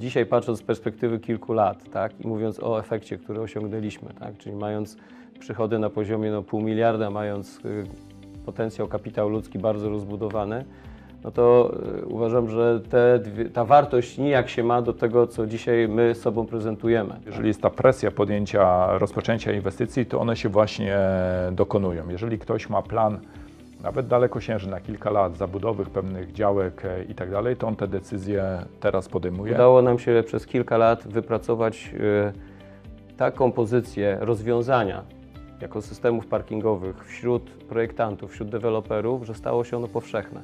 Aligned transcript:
Dzisiaj 0.00 0.26
patrząc 0.26 0.58
z 0.58 0.62
perspektywy 0.62 1.18
kilku 1.18 1.52
lat 1.52 1.90
tak, 1.92 2.20
i 2.20 2.28
mówiąc 2.28 2.60
o 2.62 2.78
efekcie, 2.78 3.18
który 3.18 3.40
osiągnęliśmy, 3.40 4.08
tak, 4.20 4.38
czyli 4.38 4.56
mając 4.56 4.96
przychody 5.38 5.78
na 5.78 5.90
poziomie 5.90 6.30
no, 6.30 6.42
pół 6.42 6.60
miliarda, 6.60 7.10
mając 7.10 7.58
y, 7.64 7.84
potencjał 8.46 8.88
kapitał 8.88 9.28
ludzki 9.28 9.58
bardzo 9.58 9.88
rozbudowany, 9.88 10.64
no 11.24 11.30
to 11.30 11.74
y, 12.02 12.06
uważam, 12.06 12.48
że 12.48 12.80
dwie, 13.24 13.44
ta 13.44 13.64
wartość 13.64 14.18
nijak 14.18 14.48
się 14.48 14.62
ma 14.62 14.82
do 14.82 14.92
tego, 14.92 15.26
co 15.26 15.46
dzisiaj 15.46 15.88
my 15.88 16.14
sobą 16.14 16.46
prezentujemy. 16.46 17.20
Jeżeli 17.26 17.48
jest 17.48 17.62
ta 17.62 17.70
presja 17.70 18.10
podjęcia, 18.10 18.98
rozpoczęcia 18.98 19.52
inwestycji, 19.52 20.06
to 20.06 20.20
one 20.20 20.36
się 20.36 20.48
właśnie 20.48 20.98
dokonują. 21.52 22.08
Jeżeli 22.08 22.38
ktoś 22.38 22.68
ma 22.68 22.82
plan 22.82 23.18
nawet 23.82 24.06
dalekosiężny 24.06 24.70
na 24.70 24.80
kilka 24.80 25.10
lat 25.10 25.36
zabudowych 25.36 25.90
pewnych 25.90 26.32
działek 26.32 26.84
e, 26.84 27.04
i 27.04 27.14
tak 27.14 27.30
dalej, 27.30 27.56
to 27.56 27.66
on 27.66 27.76
te 27.76 27.88
decyzje 27.88 28.64
teraz 28.80 29.08
podejmuje. 29.08 29.54
Udało 29.54 29.82
nam 29.82 29.98
się 29.98 30.22
przez 30.26 30.46
kilka 30.46 30.76
lat 30.76 31.08
wypracować 31.08 31.94
y, 31.94 33.16
taką 33.16 33.52
pozycję 33.52 34.18
rozwiązania 34.20 35.04
ekosystemów 35.60 36.26
parkingowych 36.26 37.04
wśród 37.04 37.50
projektantów, 37.50 38.32
wśród 38.32 38.48
deweloperów, 38.48 39.26
że 39.26 39.34
stało 39.34 39.64
się 39.64 39.76
ono 39.76 39.88
powszechne. 39.88 40.42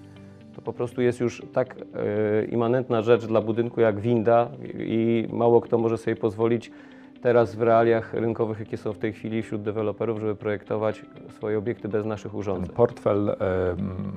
To 0.55 0.63
po 0.63 0.73
prostu 0.73 1.03
jest 1.03 1.21
już 1.21 1.43
tak 1.53 1.77
y, 1.77 2.47
immanentna 2.47 3.03
rzecz 3.03 3.27
dla 3.27 3.41
budynku 3.41 3.81
jak 3.81 4.01
winda 4.01 4.49
i 4.79 5.29
mało 5.33 5.61
kto 5.61 5.79
może 5.79 5.99
sobie 5.99 6.17
pozwolić 6.17 6.71
teraz 7.27 7.55
w 7.55 7.63
realiach 7.63 8.15
rynkowych, 8.15 8.61
jakie 8.61 8.77
są 8.77 8.93
w 8.93 8.99
tej 8.99 9.13
chwili 9.13 9.43
wśród 9.43 9.63
deweloperów, 9.63 10.21
żeby 10.21 10.37
projektować 10.37 11.03
swoje 11.37 11.59
obiekty 11.59 11.89
bez 11.89 12.07
naszych 12.07 12.33
Ten 12.33 12.41
urządzeń. 12.41 12.75
portfel 12.75 13.29
e, 13.29 13.35
m, 13.71 14.13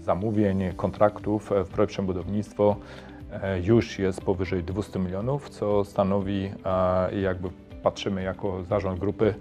zamówień, 0.00 0.72
kontraktów 0.76 1.52
e, 1.52 1.64
w 1.64 1.68
projekcie 1.68 2.02
budownictwo 2.02 2.76
e, 3.32 3.60
już 3.60 3.98
jest 3.98 4.20
powyżej 4.20 4.62
200 4.64 4.98
milionów, 4.98 5.48
co 5.48 5.84
stanowi, 5.84 6.50
e, 7.12 7.20
jakby 7.20 7.48
patrzymy 7.82 8.22
jako 8.22 8.62
zarząd 8.64 8.98
grupy, 9.00 9.34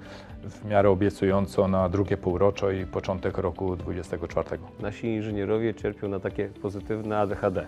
w 0.43 0.65
miarę 0.65 0.89
obiecująco 0.89 1.67
na 1.67 1.89
drugie 1.89 2.17
półroczo 2.17 2.71
i 2.71 2.85
początek 2.85 3.37
roku 3.37 3.75
2024. 3.75 4.61
Nasi 4.79 5.07
inżynierowie 5.07 5.73
cierpią 5.73 6.07
na 6.07 6.19
takie 6.19 6.47
pozytywne 6.61 7.17
ADHD. 7.17 7.65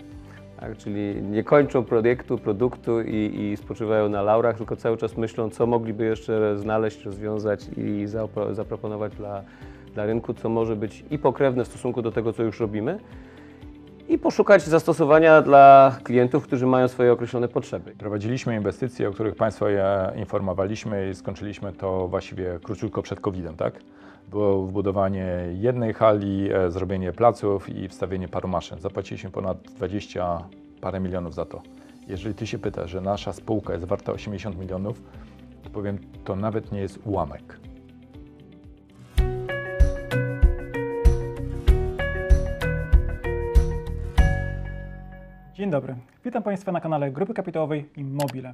Tak? 0.59 0.77
Czyli 0.77 1.21
nie 1.21 1.43
kończą 1.43 1.83
projektu, 1.83 2.37
produktu 2.37 3.01
i, 3.01 3.39
i 3.39 3.57
spoczywają 3.57 4.09
na 4.09 4.21
laurach, 4.21 4.57
tylko 4.57 4.75
cały 4.75 4.97
czas 4.97 5.17
myślą, 5.17 5.49
co 5.49 5.67
mogliby 5.67 6.05
jeszcze 6.05 6.57
znaleźć, 6.57 7.05
rozwiązać 7.05 7.65
i 7.77 8.05
zapro- 8.07 8.53
zaproponować 8.53 9.15
dla, 9.15 9.43
dla 9.93 10.05
rynku, 10.05 10.33
co 10.33 10.49
może 10.49 10.75
być 10.75 11.05
i 11.11 11.19
pokrewne 11.19 11.63
w 11.63 11.67
stosunku 11.67 12.01
do 12.01 12.11
tego, 12.11 12.33
co 12.33 12.43
już 12.43 12.59
robimy, 12.59 12.99
i 14.09 14.17
poszukać 14.17 14.61
zastosowania 14.61 15.41
dla 15.41 15.95
klientów, 16.03 16.43
którzy 16.43 16.65
mają 16.65 16.87
swoje 16.87 17.11
określone 17.11 17.47
potrzeby. 17.47 17.91
Prowadziliśmy 17.97 18.55
inwestycje, 18.55 19.09
o 19.09 19.11
których 19.11 19.35
Państwa 19.35 19.69
ja 19.69 20.11
informowaliśmy 20.15 21.09
i 21.09 21.15
skończyliśmy 21.15 21.73
to 21.73 22.07
właściwie 22.07 22.59
króciutko 22.63 23.01
przed 23.01 23.19
COVID-em, 23.19 23.55
tak? 23.55 23.73
Było 24.27 24.65
wbudowanie 24.65 25.27
jednej 25.53 25.93
hali, 25.93 26.53
e, 26.53 26.71
zrobienie 26.71 27.11
placów 27.11 27.69
i 27.69 27.87
wstawienie 27.87 28.27
paru 28.27 28.47
maszyn. 28.47 28.79
Zapłaciliśmy 28.79 29.29
ponad 29.29 29.57
20 29.61 30.43
parę 30.81 30.99
milionów 30.99 31.33
za 31.33 31.45
to. 31.45 31.61
Jeżeli 32.07 32.35
Ty 32.35 32.47
się 32.47 32.59
pytasz, 32.59 32.91
że 32.91 33.01
nasza 33.01 33.33
spółka 33.33 33.73
jest 33.73 33.85
warta 33.85 34.11
80 34.11 34.59
milionów, 34.59 35.01
to 35.63 35.69
powiem, 35.69 35.97
to 36.23 36.35
nawet 36.35 36.71
nie 36.71 36.79
jest 36.79 36.99
ułamek. 37.05 37.59
Dzień 45.53 45.69
dobry. 45.71 45.95
Witam 46.25 46.43
Państwa 46.43 46.71
na 46.71 46.81
kanale 46.81 47.11
Grupy 47.11 47.33
Kapitałowej 47.33 47.89
Immobile. 47.95 48.53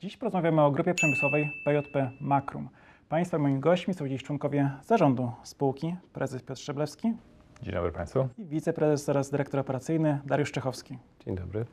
Dziś 0.00 0.16
porozmawiamy 0.16 0.62
o 0.62 0.70
grupie 0.70 0.94
przemysłowej 0.94 1.50
PJP 1.64 2.10
Makrum. 2.20 2.68
Państwa 3.12 3.38
moimi 3.38 3.60
gośćmi 3.60 3.94
są 3.94 4.08
dziś 4.08 4.22
członkowie 4.22 4.70
zarządu 4.84 5.32
spółki, 5.42 5.96
prezes 6.12 6.42
Piotr 6.42 6.60
Szczeblewski 6.60 7.12
Dzień 7.62 7.74
dobry 7.74 7.92
Państwu. 7.92 8.28
i 8.38 8.44
wiceprezes 8.44 9.08
oraz 9.08 9.30
dyrektor 9.30 9.60
operacyjny 9.60 10.18
Dariusz 10.26 10.52
Czechowski. 10.52 10.98
Dzień 11.26 11.36
dobry. 11.36 11.64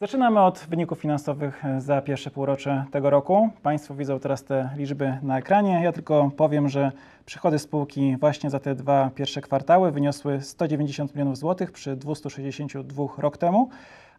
Zaczynamy 0.00 0.40
od 0.40 0.66
wyników 0.70 1.00
finansowych 1.00 1.62
za 1.78 2.02
pierwsze 2.02 2.30
półrocze 2.30 2.84
tego 2.90 3.10
roku. 3.10 3.50
Państwo 3.62 3.94
widzą 3.94 4.20
teraz 4.20 4.44
te 4.44 4.70
liczby 4.76 5.18
na 5.22 5.38
ekranie. 5.38 5.80
Ja 5.84 5.92
tylko 5.92 6.30
powiem, 6.36 6.68
że 6.68 6.92
przychody 7.26 7.58
spółki 7.58 8.16
właśnie 8.16 8.50
za 8.50 8.60
te 8.60 8.74
dwa 8.74 9.10
pierwsze 9.14 9.40
kwartały 9.40 9.92
wyniosły 9.92 10.40
190 10.40 11.14
milionów 11.14 11.36
złotych 11.36 11.72
przy 11.72 11.96
262 11.96 13.04
rok 13.18 13.38
temu, 13.38 13.68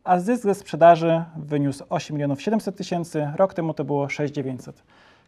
a 0.03 0.19
zysk 0.19 0.43
ze 0.43 0.55
sprzedaży 0.55 1.23
wyniósł 1.37 1.85
8 1.89 2.15
milionów 2.15 2.41
700 2.41 2.77
tysięcy. 2.77 3.31
Rok 3.35 3.53
temu 3.53 3.73
to 3.73 3.83
było 3.83 4.09
6900. 4.09 4.83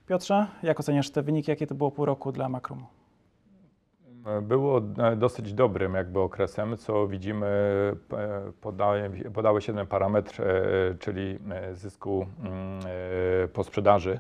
Piotrze, 0.07 0.47
jak 0.63 0.79
oceniasz 0.79 1.09
te 1.09 1.21
wyniki? 1.23 1.51
Jakie 1.51 1.67
to 1.67 1.75
było 1.75 1.91
pół 1.91 2.05
roku 2.05 2.31
dla 2.31 2.49
Makrumu? 2.49 2.85
Było 4.41 4.81
e, 4.97 5.16
dosyć 5.16 5.53
dobrym 5.53 5.93
jakby 5.93 6.19
okresem, 6.19 6.77
co 6.77 7.07
widzimy, 7.07 7.45
e, 8.13 8.51
podaje, 8.61 9.09
podały 9.33 9.61
się 9.61 9.73
ten 9.73 9.88
parametr, 9.88 10.41
e, 10.41 10.45
czyli 10.99 11.39
zysku 11.73 12.25
mm, 12.39 12.81
po 13.53 13.63
sprzedaży 13.63 14.19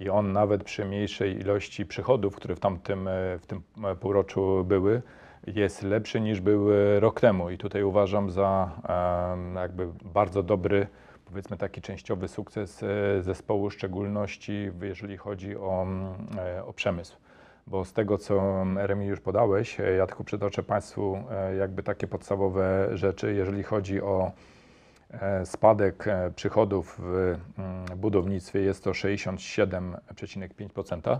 i 0.00 0.08
on 0.08 0.32
nawet 0.32 0.64
przy 0.64 0.84
mniejszej 0.84 1.40
ilości 1.40 1.86
przychodów, 1.86 2.36
które 2.36 2.54
w 2.56 2.60
tamtym 2.60 3.08
w 3.38 3.46
tym 3.46 3.62
półroczu 4.00 4.64
były, 4.64 5.02
jest 5.46 5.82
lepszy 5.82 6.20
niż 6.20 6.40
był 6.40 6.68
rok 7.00 7.20
temu 7.20 7.50
i 7.50 7.58
tutaj 7.58 7.82
uważam 7.82 8.30
za 8.30 8.70
jakby 9.54 9.88
bardzo 10.14 10.42
dobry 10.42 10.86
powiedzmy 11.34 11.56
taki 11.56 11.80
częściowy 11.80 12.28
sukces 12.28 12.82
e, 12.82 12.86
zespołu, 13.22 13.70
w 13.70 13.74
szczególności 13.74 14.70
jeżeli 14.82 15.16
chodzi 15.16 15.56
o, 15.56 15.82
mm, 15.82 16.14
e, 16.38 16.64
o 16.64 16.72
przemysł. 16.72 17.16
Bo 17.66 17.84
z 17.84 17.92
tego, 17.92 18.18
co 18.18 18.64
Remi 18.76 19.06
już 19.06 19.20
podałeś, 19.20 19.80
e, 19.80 19.92
ja 19.92 20.06
tylko 20.06 20.24
przytoczę 20.24 20.62
Państwu 20.62 21.18
jakby 21.58 21.82
takie 21.82 22.06
podstawowe 22.06 22.88
rzeczy, 22.92 23.34
jeżeli 23.34 23.62
chodzi 23.62 24.02
o 24.02 24.32
spadek 25.44 26.04
przychodów 26.36 27.00
w 27.02 27.36
mm, 27.58 27.84
budownictwie 27.96 28.60
jest 28.60 28.84
to 28.84 28.90
67,5%, 28.90 31.18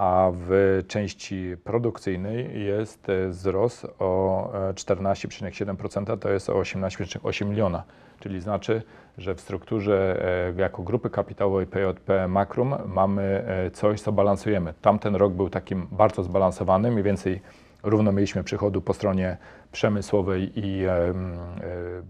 a 0.00 0.30
w 0.34 0.80
części 0.88 1.56
produkcyjnej 1.64 2.64
jest 2.64 3.08
e, 3.08 3.28
wzrost 3.28 3.86
o 3.98 4.52
e, 4.68 4.72
14,7%, 4.72 6.18
to 6.18 6.30
jest 6.30 6.50
o 6.50 6.52
18,8 6.52 7.46
miliona, 7.46 7.82
czyli 8.20 8.40
znaczy, 8.40 8.82
że 9.18 9.34
w 9.34 9.40
strukturze 9.40 10.24
e, 10.56 10.60
jako 10.60 10.82
grupy 10.82 11.10
kapitałowej 11.10 11.66
PJP 11.66 12.28
Makrum 12.28 12.74
mamy 12.86 13.22
e, 13.22 13.70
coś, 13.70 14.00
co 14.00 14.12
balansujemy. 14.12 14.74
Tamten 14.82 15.16
rok 15.16 15.32
był 15.32 15.50
takim 15.50 15.86
bardzo 15.92 16.22
zbalansowanym, 16.22 16.92
mniej 16.92 17.04
więcej 17.04 17.40
równo 17.82 18.12
mieliśmy 18.12 18.44
przychodu 18.44 18.80
po 18.80 18.94
stronie 18.94 19.36
przemysłowej 19.72 20.52
i 20.66 20.84
e, 20.84 20.92
e, 20.92 21.12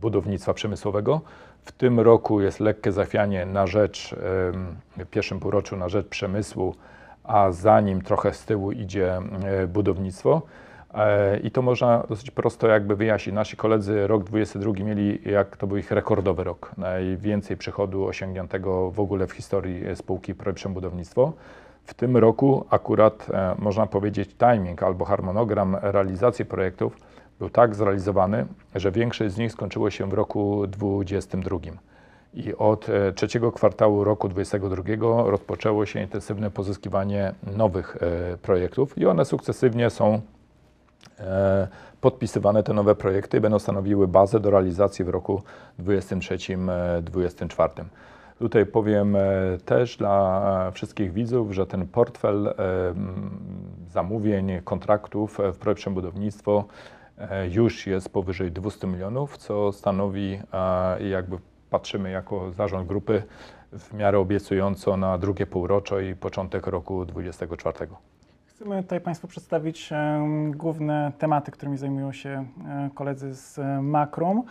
budownictwa 0.01 0.55
przemysłowego. 0.55 1.21
W 1.65 1.72
tym 1.72 2.01
roku 2.01 2.41
jest 2.41 2.61
lekkie 2.61 2.93
zachwianie 2.93 3.47
na 3.47 3.67
rzecz, 3.67 4.15
w 4.97 5.07
pierwszym 5.11 5.41
półroczu 5.41 5.77
na 5.77 5.89
rzecz 5.89 6.09
przemysłu, 6.09 6.75
a 7.30 7.52
za 7.52 7.80
nim 7.80 8.02
trochę 8.02 8.32
z 8.32 8.44
tyłu 8.44 8.72
idzie 8.72 9.18
e, 9.44 9.66
budownictwo. 9.66 10.42
E, 10.94 11.38
I 11.38 11.50
to 11.50 11.62
można 11.62 12.04
dosyć 12.08 12.30
prosto 12.30 12.66
jakby 12.66 12.96
wyjaśnić. 12.96 13.34
Nasi 13.34 13.56
koledzy 13.56 14.06
rok 14.06 14.24
22 14.24 14.72
mieli, 14.72 15.30
jak 15.30 15.56
to 15.56 15.66
był 15.66 15.76
ich 15.76 15.91
rekordowy 15.91 16.44
rok. 16.44 16.72
Najwięcej 16.78 17.56
przychodu 17.56 18.06
osiągniętego 18.06 18.91
w 18.91 19.00
ogóle 19.00 19.26
w 19.26 19.32
historii 19.32 19.86
e, 19.86 19.96
spółki 19.96 20.34
Projekt 20.34 20.68
Budownictwo. 20.68 21.32
W 21.84 21.94
tym 21.94 22.16
roku 22.16 22.64
akurat 22.70 23.26
e, 23.30 23.54
można 23.58 23.86
powiedzieć 23.86 24.30
timing 24.36 24.82
albo 24.82 25.04
harmonogram 25.04 25.76
realizacji 25.82 26.44
projektów 26.44 26.97
był 27.38 27.50
tak 27.50 27.74
zrealizowany, 27.74 28.47
że 28.74 28.91
większość 28.91 29.34
z 29.34 29.38
nich 29.38 29.52
skończyło 29.52 29.91
się 29.91 30.08
w 30.08 30.12
roku 30.12 30.66
2022. 30.66 31.90
I 32.34 32.54
od 32.54 32.88
e, 32.88 33.12
trzeciego 33.12 33.52
kwartału 33.52 34.04
roku 34.04 34.28
2022 34.28 35.30
rozpoczęło 35.30 35.86
się 35.86 36.00
intensywne 36.00 36.50
pozyskiwanie 36.50 37.34
nowych 37.56 37.97
e, 37.97 38.36
projektów 38.36 38.98
i 38.98 39.06
one 39.06 39.24
sukcesywnie 39.24 39.91
są 39.91 40.21
e, 41.21 41.68
podpisywane 42.00 42.62
te 42.62 42.72
nowe 42.72 42.94
projekty 42.94 43.41
będą 43.41 43.59
stanowiły 43.59 44.09
bazę 44.09 44.41
do 44.41 44.50
realizacji 44.50 45.04
w 45.04 45.09
roku 45.09 45.42
2023-2024. 45.80 47.68
Tutaj 48.38 48.66
powiem 48.66 49.16
też 49.65 49.97
dla 49.97 50.71
wszystkich 50.74 51.12
widzów, 51.12 51.53
że 51.53 51.66
ten 51.66 51.88
portfel 51.88 52.54
zamówień, 53.88 54.60
kontraktów 54.65 55.38
w 55.53 55.59
projekcie 55.59 55.91
budownictwo 55.91 56.65
już 57.50 57.86
jest 57.86 58.09
powyżej 58.09 58.53
200 58.53 58.86
milionów, 58.86 59.38
co 59.38 59.72
stanowi, 59.72 60.41
jakby 61.10 61.38
patrzymy 61.71 62.11
jako 62.11 62.53
zarząd 62.53 62.89
grupy, 62.89 63.22
w 63.72 63.95
miarę 63.95 64.19
obiecująco 64.19 64.97
na 64.97 65.19
drugie 65.19 65.47
półroczo 65.47 66.01
i 66.01 66.15
początek 66.15 66.67
roku 66.67 67.05
2024. 67.05 67.89
Chcemy 68.47 68.83
tutaj 68.83 69.01
Państwu 69.01 69.28
przedstawić 69.28 69.91
główne 70.51 71.13
tematy, 71.19 71.51
którymi 71.51 71.77
zajmują 71.78 72.13
się 72.13 72.47
e, 72.69 72.91
koledzy 72.95 73.34
z 73.34 73.59
e, 73.59 73.83
Makrum. 73.83 74.43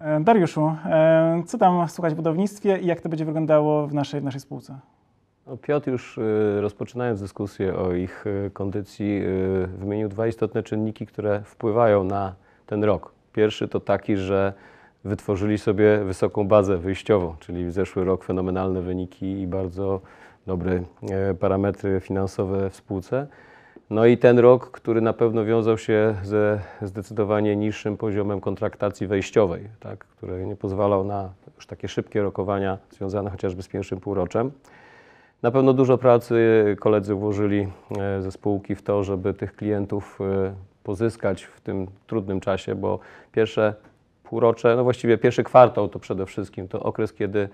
E, 0.00 0.20
Dariuszu, 0.20 0.74
e, 0.84 1.42
co 1.46 1.58
tam 1.58 1.88
słychać 1.88 2.12
w 2.12 2.16
budownictwie 2.16 2.78
i 2.78 2.86
jak 2.86 3.00
to 3.00 3.08
będzie 3.08 3.24
wyglądało 3.24 3.86
w 3.86 3.94
naszej, 3.94 4.20
w 4.20 4.24
naszej 4.24 4.40
spółce? 4.40 4.78
No, 5.46 5.56
Piotr 5.56 5.90
już 5.90 6.18
y, 6.18 6.58
rozpoczynając 6.60 7.20
dyskusję 7.20 7.76
o 7.76 7.92
ich 7.92 8.24
kondycji 8.52 9.22
wymienił 9.78 10.08
dwa 10.08 10.26
istotne 10.26 10.62
czynniki, 10.62 11.06
które 11.06 11.42
wpływają 11.44 12.04
na 12.04 12.34
ten 12.66 12.84
rok. 12.84 13.12
Pierwszy 13.32 13.68
to 13.68 13.80
taki, 13.80 14.16
że 14.16 14.52
wytworzyli 15.04 15.58
sobie 15.58 15.98
wysoką 16.04 16.48
bazę 16.48 16.78
wyjściową, 16.78 17.36
czyli 17.40 17.72
zeszły 17.72 18.04
rok 18.04 18.24
fenomenalne 18.24 18.82
wyniki 18.82 19.40
i 19.40 19.46
bardzo 19.46 20.00
dobre 20.46 20.82
e, 21.10 21.34
parametry 21.34 22.00
finansowe 22.00 22.70
w 22.70 22.76
spółce. 22.76 23.26
No 23.90 24.06
i 24.06 24.18
ten 24.18 24.38
rok, 24.38 24.70
który 24.70 25.00
na 25.00 25.12
pewno 25.12 25.44
wiązał 25.44 25.78
się 25.78 26.14
ze 26.22 26.60
zdecydowanie 26.82 27.56
niższym 27.56 27.96
poziomem 27.96 28.40
kontraktacji 28.40 29.06
wejściowej, 29.06 29.68
tak, 29.80 29.98
który 29.98 30.46
nie 30.46 30.56
pozwalał 30.56 31.04
na 31.04 31.32
już 31.56 31.66
takie 31.66 31.88
szybkie 31.88 32.22
rokowania 32.22 32.78
związane 32.90 33.30
chociażby 33.30 33.62
z 33.62 33.68
pierwszym 33.68 34.00
półroczem. 34.00 34.50
Na 35.42 35.50
pewno 35.50 35.72
dużo 35.72 35.98
pracy 35.98 36.36
koledzy 36.80 37.14
włożyli 37.14 37.68
e, 37.98 38.22
ze 38.22 38.32
spółki 38.32 38.74
w 38.74 38.82
to, 38.82 39.04
żeby 39.04 39.34
tych 39.34 39.56
klientów 39.56 40.18
e, 40.20 40.54
pozyskać 40.84 41.44
w 41.44 41.60
tym 41.60 41.86
trudnym 42.06 42.40
czasie, 42.40 42.74
bo 42.74 42.98
pierwsze 43.32 43.74
półrocze, 44.32 44.76
no 44.76 44.84
właściwie 44.84 45.18
pierwszy 45.18 45.44
kwartał 45.44 45.88
to 45.88 45.98
przede 45.98 46.26
wszystkim 46.26 46.68
to 46.68 46.82
okres, 46.82 47.12
kiedy 47.12 47.48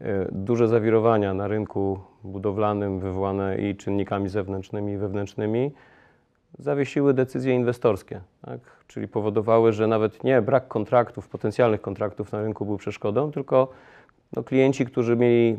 e, 0.00 0.26
duże 0.32 0.68
zawirowania 0.68 1.34
na 1.34 1.48
rynku 1.48 2.00
budowlanym 2.24 3.00
wywołane 3.00 3.58
i 3.58 3.76
czynnikami 3.76 4.28
zewnętrznymi 4.28 4.92
i 4.92 4.96
wewnętrznymi 4.96 5.72
zawiesiły 6.58 7.14
decyzje 7.14 7.54
inwestorskie, 7.54 8.20
tak? 8.46 8.60
czyli 8.86 9.08
powodowały, 9.08 9.72
że 9.72 9.86
nawet 9.86 10.24
nie 10.24 10.42
brak 10.42 10.68
kontraktów, 10.68 11.28
potencjalnych 11.28 11.80
kontraktów 11.80 12.32
na 12.32 12.42
rynku 12.42 12.66
był 12.66 12.76
przeszkodą, 12.76 13.32
tylko 13.32 13.68
no, 14.36 14.42
klienci, 14.42 14.86
którzy 14.86 15.16
mieli 15.16 15.58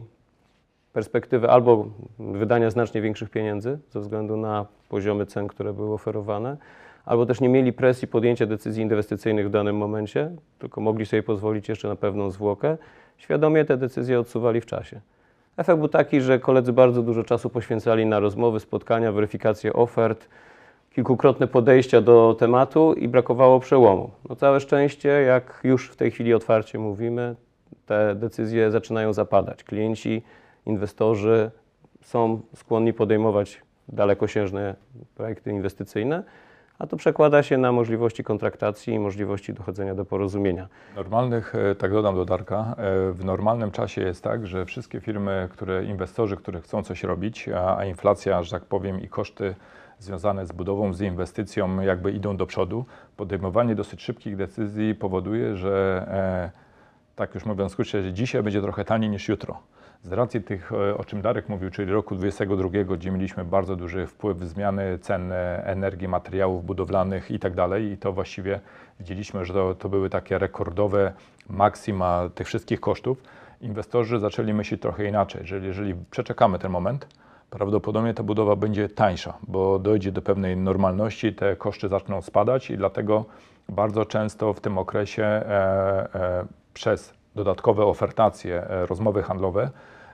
perspektywę 0.94 1.50
albo 1.50 1.86
wydania 2.20 2.70
znacznie 2.70 3.02
większych 3.02 3.30
pieniędzy 3.30 3.80
ze 3.90 4.00
względu 4.00 4.38
na 4.38 4.66
poziomy 4.90 5.26
cen, 5.26 5.48
które 5.48 5.74
były 5.74 5.94
oferowane, 5.94 6.58
albo 7.06 7.26
też 7.26 7.42
nie 7.42 7.50
mieli 7.50 7.74
presji 7.74 8.08
podjęcia 8.08 8.46
decyzji 8.46 8.84
inwestycyjnych 8.84 9.48
w 9.48 9.50
danym 9.50 9.78
momencie, 9.78 10.32
tylko 10.60 10.82
mogli 10.82 11.06
sobie 11.06 11.24
pozwolić 11.24 11.70
jeszcze 11.70 11.88
na 11.88 11.96
pewną 11.96 12.32
zwłokę, 12.32 12.78
świadomie 13.18 13.66
te 13.66 13.78
decyzje 13.78 14.20
odsuwali 14.20 14.62
w 14.62 14.66
czasie. 14.66 15.02
Efekt 15.58 15.80
był 15.80 15.88
taki, 15.88 16.22
że 16.22 16.40
koledzy 16.40 16.74
bardzo 16.74 17.02
dużo 17.02 17.24
czasu 17.24 17.50
poświęcali 17.50 18.06
na 18.06 18.20
rozmowy, 18.20 18.60
spotkania, 18.60 19.12
weryfikację 19.12 19.74
ofert, 19.74 20.28
kilkukrotne 20.92 21.48
podejścia 21.48 22.02
do 22.02 22.36
tematu 22.40 22.94
i 22.94 23.08
brakowało 23.08 23.60
przełomu. 23.60 24.12
No 24.30 24.36
całe 24.36 24.60
szczęście, 24.60 25.10
jak 25.10 25.60
już 25.64 25.90
w 25.90 25.96
tej 25.96 26.12
chwili 26.12 26.34
otwarcie 26.34 26.80
mówimy, 26.80 27.36
te 27.86 28.16
decyzje 28.16 28.72
zaczynają 28.72 29.14
zapadać. 29.14 29.64
Klienci, 29.64 30.22
inwestorzy 30.66 31.52
są 32.02 32.42
skłonni 32.56 32.94
podejmować 32.94 33.62
dalekosiężne 33.90 34.76
projekty 35.16 35.52
inwestycyjne, 35.52 36.24
a 36.82 36.88
to 36.88 36.98
przekłada 36.98 37.44
się 37.44 37.58
na 37.58 37.72
możliwości 37.72 38.24
kontraktacji 38.24 38.94
i 38.94 39.00
możliwości 39.00 39.54
dochodzenia 39.54 39.96
do 39.96 40.06
porozumienia. 40.06 40.68
Normalnych, 40.96 41.56
e, 41.56 41.76
tak 41.76 41.92
dodam 41.92 42.16
do 42.16 42.26
Darka, 42.26 42.76
e, 42.78 43.12
w 43.12 43.26
normalnym 43.26 43.72
czasie 43.72 44.02
jest 44.02 44.24
tak, 44.24 44.48
że 44.48 44.66
wszystkie 44.66 45.00
firmy, 45.00 45.48
które 45.52 45.86
inwestorzy, 45.86 46.38
które 46.38 46.62
chcą 46.62 46.84
coś 46.84 47.04
robić, 47.04 47.50
a, 47.50 47.78
a 47.78 47.86
inflacja, 47.86 48.44
że 48.44 48.52
tak 48.52 48.66
powiem, 48.66 49.02
i 49.02 49.08
koszty 49.08 49.56
związane 50.00 50.46
z 50.46 50.52
budową, 50.52 50.94
z 50.94 51.02
inwestycją 51.02 51.82
jakby 51.82 52.12
idą 52.12 52.38
do 52.38 52.46
przodu, 52.46 52.86
podejmowanie 53.18 53.76
dosyć 53.76 54.02
szybkich 54.02 54.36
decyzji 54.36 54.96
powoduje, 54.96 55.56
że 55.58 56.06
e, 56.08 56.62
tak 57.16 57.36
już 57.36 57.46
mówiąc 57.46 57.72
w 57.72 57.74
skrócie, 57.74 58.04
że 58.04 58.14
dzisiaj 58.14 58.44
będzie 58.44 58.62
trochę 58.62 58.86
taniej 58.86 59.10
niż 59.10 59.30
jutro. 59.30 59.60
Z 60.04 60.12
racji 60.12 60.42
tych, 60.42 60.72
e, 60.72 60.98
o 60.98 61.04
czym 61.04 61.22
Darek 61.22 61.50
mówił, 61.50 61.70
czyli 61.70 61.92
roku 61.92 62.16
2022, 62.16 62.98
gdzie 62.98 63.12
mieliśmy 63.12 63.46
bardzo 63.46 63.76
duży 63.76 64.08
wpływ 64.08 64.40
zmiany 64.40 65.00
cen 65.00 65.32
energii, 65.64 66.08
materiałów 66.08 66.66
budowlanych 66.66 67.32
i 67.32 67.40
tak 67.40 67.56
dalej, 67.56 67.92
i 67.92 67.98
to 67.98 68.14
właściwie 68.14 68.60
widzieliśmy, 69.00 69.46
że 69.46 69.54
to, 69.54 69.76
to 69.76 69.90
były 69.90 70.10
takie 70.10 70.38
rekordowe 70.38 71.14
maksima 71.50 72.30
tych 72.36 72.48
wszystkich 72.48 72.80
kosztów, 72.80 73.24
inwestorzy 73.62 74.20
zaczęli 74.20 74.54
myśleć 74.54 74.82
trochę 74.82 75.06
inaczej, 75.06 75.48
że 75.48 75.60
jeżeli 75.60 75.96
przeczekamy 76.12 76.60
ten 76.60 76.72
moment, 76.72 77.08
prawdopodobnie 77.50 78.14
ta 78.14 78.24
budowa 78.24 78.56
będzie 78.56 78.90
tańsza, 78.90 79.38
bo 79.48 79.80
dojdzie 79.80 80.12
do 80.12 80.22
pewnej 80.22 80.58
normalności, 80.58 81.34
te 81.34 81.56
koszty 81.56 81.88
zaczną 81.88 82.22
spadać 82.22 82.70
i 82.70 82.78
dlatego 82.78 83.26
bardzo 83.70 84.06
często 84.06 84.54
w 84.54 84.62
tym 84.62 84.78
okresie 84.78 85.24
e, 85.24 85.44
e, 86.16 86.46
przez 86.74 87.21
dodatkowe 87.36 87.86
ofertacje, 87.86 88.64
e, 88.70 88.86
rozmowy 88.86 89.24
handlowe, 89.24 89.70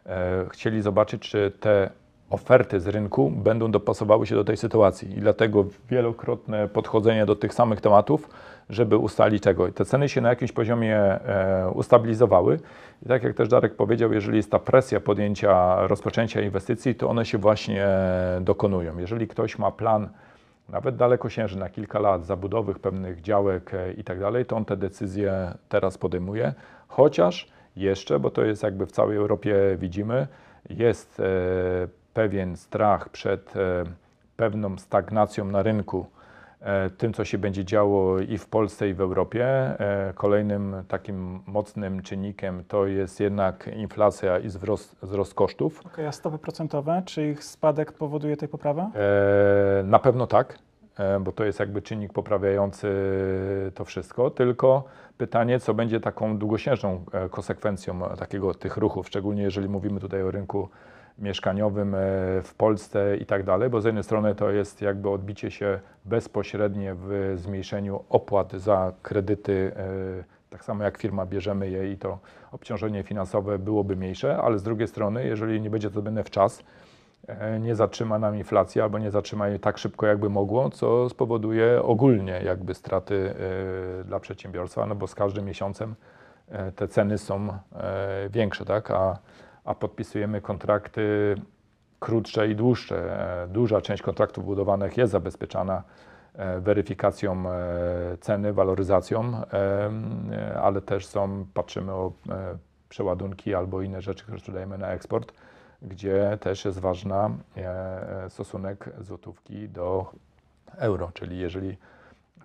e, 0.06 0.46
chcieli 0.50 0.82
zobaczyć, 0.82 1.22
czy 1.22 1.52
te 1.60 1.90
oferty 2.30 2.80
z 2.80 2.88
rynku 2.88 3.30
będą 3.30 3.72
dopasowały 3.72 4.28
się 4.28 4.36
do 4.36 4.44
tej 4.44 4.58
sytuacji. 4.58 5.18
I 5.18 5.22
dlatego 5.22 5.66
wielokrotne 5.90 6.68
podchodzenie 6.68 7.26
do 7.26 7.36
tych 7.36 7.54
samych 7.54 7.82
tematów, 7.82 8.30
żeby 8.70 8.98
ustalić 8.98 9.44
tego. 9.44 9.68
I 9.68 9.74
te 9.74 9.86
ceny 9.86 10.10
się 10.10 10.22
na 10.22 10.30
jakimś 10.30 10.52
poziomie 10.52 10.98
e, 10.98 11.72
ustabilizowały. 11.74 12.60
I 13.06 13.10
tak 13.10 13.24
jak 13.24 13.34
też 13.34 13.48
Darek 13.48 13.76
powiedział, 13.76 14.14
jeżeli 14.14 14.38
jest 14.38 14.52
ta 14.52 14.60
presja 14.60 15.00
podjęcia, 15.00 15.88
rozpoczęcia 15.88 16.42
inwestycji, 16.42 16.96
to 16.96 17.10
one 17.10 17.26
się 17.26 17.38
właśnie 17.38 17.88
dokonują. 18.42 18.98
Jeżeli 18.98 19.28
ktoś 19.28 19.60
ma 19.60 19.72
plan, 19.72 20.10
nawet 20.70 20.96
dalekosiężny, 20.96 21.60
na 21.60 21.70
kilka 21.70 22.00
lat, 22.00 22.26
zabudowych 22.26 22.80
pewnych 22.80 23.22
działek 23.22 23.72
i 23.98 24.04
tak 24.04 24.20
dalej, 24.20 24.46
to 24.46 24.56
on 24.56 24.66
te 24.66 24.78
decyzje 24.78 25.54
teraz 25.70 25.98
podejmuje. 25.98 26.54
Chociaż 26.88 27.48
jeszcze, 27.76 28.20
bo 28.20 28.32
to 28.32 28.46
jest 28.46 28.64
jakby 28.64 28.86
w 28.86 28.92
całej 28.92 29.18
Europie 29.18 29.56
widzimy, 29.80 30.28
jest 30.70 31.20
e, 31.20 31.24
pewien 32.14 32.58
strach 32.58 33.10
przed 33.10 33.58
e, 33.58 33.84
pewną 34.38 34.78
stagnacją 34.78 35.46
na 35.46 35.64
rynku, 35.64 36.06
e, 36.62 36.90
tym 36.90 37.14
co 37.14 37.26
się 37.26 37.38
będzie 37.38 37.66
działo 37.66 38.20
i 38.20 38.38
w 38.38 38.46
Polsce, 38.46 38.90
i 38.90 38.94
w 38.94 39.02
Europie. 39.02 39.48
Kolejnym 40.16 40.76
takim 40.88 41.40
mocnym 41.48 42.02
czynnikiem 42.02 42.64
to 42.68 42.86
jest 42.86 43.20
jednak 43.20 43.70
inflacja 43.76 44.40
i 44.40 44.48
wzrost, 44.48 44.96
wzrost 45.02 45.34
kosztów. 45.34 45.86
Okej, 45.86 46.08
a 46.08 46.12
stopy 46.12 46.38
procentowe, 46.38 47.04
czy 47.06 47.28
ich 47.28 47.44
spadek 47.44 47.92
powoduje 47.92 48.38
tej 48.38 48.50
poprawę? 48.50 48.92
Na 49.84 50.00
pewno 50.00 50.28
tak, 50.28 50.60
bo 51.20 51.32
to 51.32 51.44
jest 51.44 51.60
jakby 51.60 51.82
czynnik 51.82 52.14
poprawiający 52.14 52.88
to 53.76 53.86
wszystko, 53.86 54.30
tylko 54.30 54.84
pytanie, 55.18 55.60
co 55.60 55.74
będzie 55.74 56.00
taką 56.00 56.38
długosiężną 56.38 57.06
e, 57.14 57.30
konsekwencją 57.30 58.12
e, 58.12 58.18
takiego 58.18 58.54
tych 58.54 58.78
ruchów, 58.78 59.08
szczególnie 59.08 59.44
jeżeli 59.44 59.70
mówimy 59.70 60.00
tutaj 60.00 60.24
o 60.24 60.32
rynku 60.32 60.70
mieszkaniowym 61.20 61.96
e, 61.96 61.98
w 62.44 62.54
Polsce 62.58 63.18
i 63.18 63.26
tak 63.26 63.44
dalej, 63.44 63.70
bo 63.70 63.82
z 63.82 63.86
jednej 63.86 64.04
strony 64.04 64.36
to 64.36 64.50
jest 64.52 64.82
jakby 64.82 65.10
odbicie 65.10 65.52
się 65.52 65.80
bezpośrednie 66.06 66.96
w 66.98 67.34
zmniejszeniu 67.36 68.04
opłat 68.10 68.54
za 68.54 68.94
kredyty, 69.02 69.72
tak 70.50 70.64
samo 70.64 70.84
jak 70.84 70.98
firma 70.98 71.26
bierzemy 71.26 71.70
je 71.70 71.92
i 71.92 71.98
to 71.98 72.20
obciążenie 72.52 73.04
finansowe 73.04 73.60
byłoby 73.60 73.96
mniejsze, 73.96 74.38
ale 74.38 74.60
z 74.60 74.64
drugiej 74.64 74.88
strony, 74.88 75.26
jeżeli 75.26 75.62
nie 75.62 75.70
będzie 75.70 75.88
to 75.88 75.94
zrobione 75.94 76.24
w 76.24 76.30
czas, 76.30 76.64
nie 77.60 77.76
zatrzyma 77.76 78.20
nam 78.20 78.36
inflacji 78.36 78.82
albo 78.82 79.00
nie 79.00 79.12
zatrzyma 79.12 79.48
jej 79.48 79.60
tak 79.60 79.78
szybko, 79.78 80.06
jakby 80.06 80.30
mogło, 80.30 80.70
co 80.70 81.10
spowoduje 81.10 81.84
ogólnie 81.84 82.42
jakby 82.46 82.74
straty 82.74 83.34
e, 84.00 84.04
dla 84.04 84.20
przedsiębiorstwa, 84.20 84.86
no 84.86 84.96
bo 84.96 85.08
z 85.08 85.16
każdym 85.16 85.46
miesiącem 85.46 85.96
e, 86.50 86.72
te 86.72 86.88
ceny 86.88 87.18
są 87.18 87.50
e, 87.76 88.30
większe, 88.30 88.66
tak? 88.66 88.92
A, 88.92 89.18
a 89.66 89.76
podpisujemy 89.76 90.42
kontrakty 90.42 91.36
krótsze 92.00 92.48
i 92.48 92.56
dłuższe. 92.56 93.20
E, 93.44 93.48
Duża 93.48 93.82
część 93.82 94.04
kontraktów 94.04 94.46
budowanych 94.46 94.98
jest 94.98 95.12
zabezpieczana 95.12 95.84
e, 96.36 96.60
weryfikacją 96.60 97.50
e, 97.50 98.18
ceny, 98.22 98.54
waloryzacją, 98.54 99.42
e, 99.54 100.62
ale 100.62 100.82
też 100.82 101.06
są, 101.06 101.46
patrzymy 101.54 101.92
o 101.92 102.12
e, 102.30 102.58
przeładunki 102.90 103.56
albo 103.56 103.82
inne 103.82 104.02
rzeczy, 104.02 104.24
które 104.24 104.40
sprzedajemy 104.40 104.78
na 104.78 104.88
eksport, 104.88 105.34
gdzie 105.82 106.38
też 106.42 106.66
jest 106.66 106.80
ważna 106.80 107.30
e, 107.58 108.30
stosunek 108.30 108.90
złotówki 109.00 109.70
do 109.70 110.12
euro, 110.78 111.12
czyli 111.14 111.40
jeżeli 111.40 111.78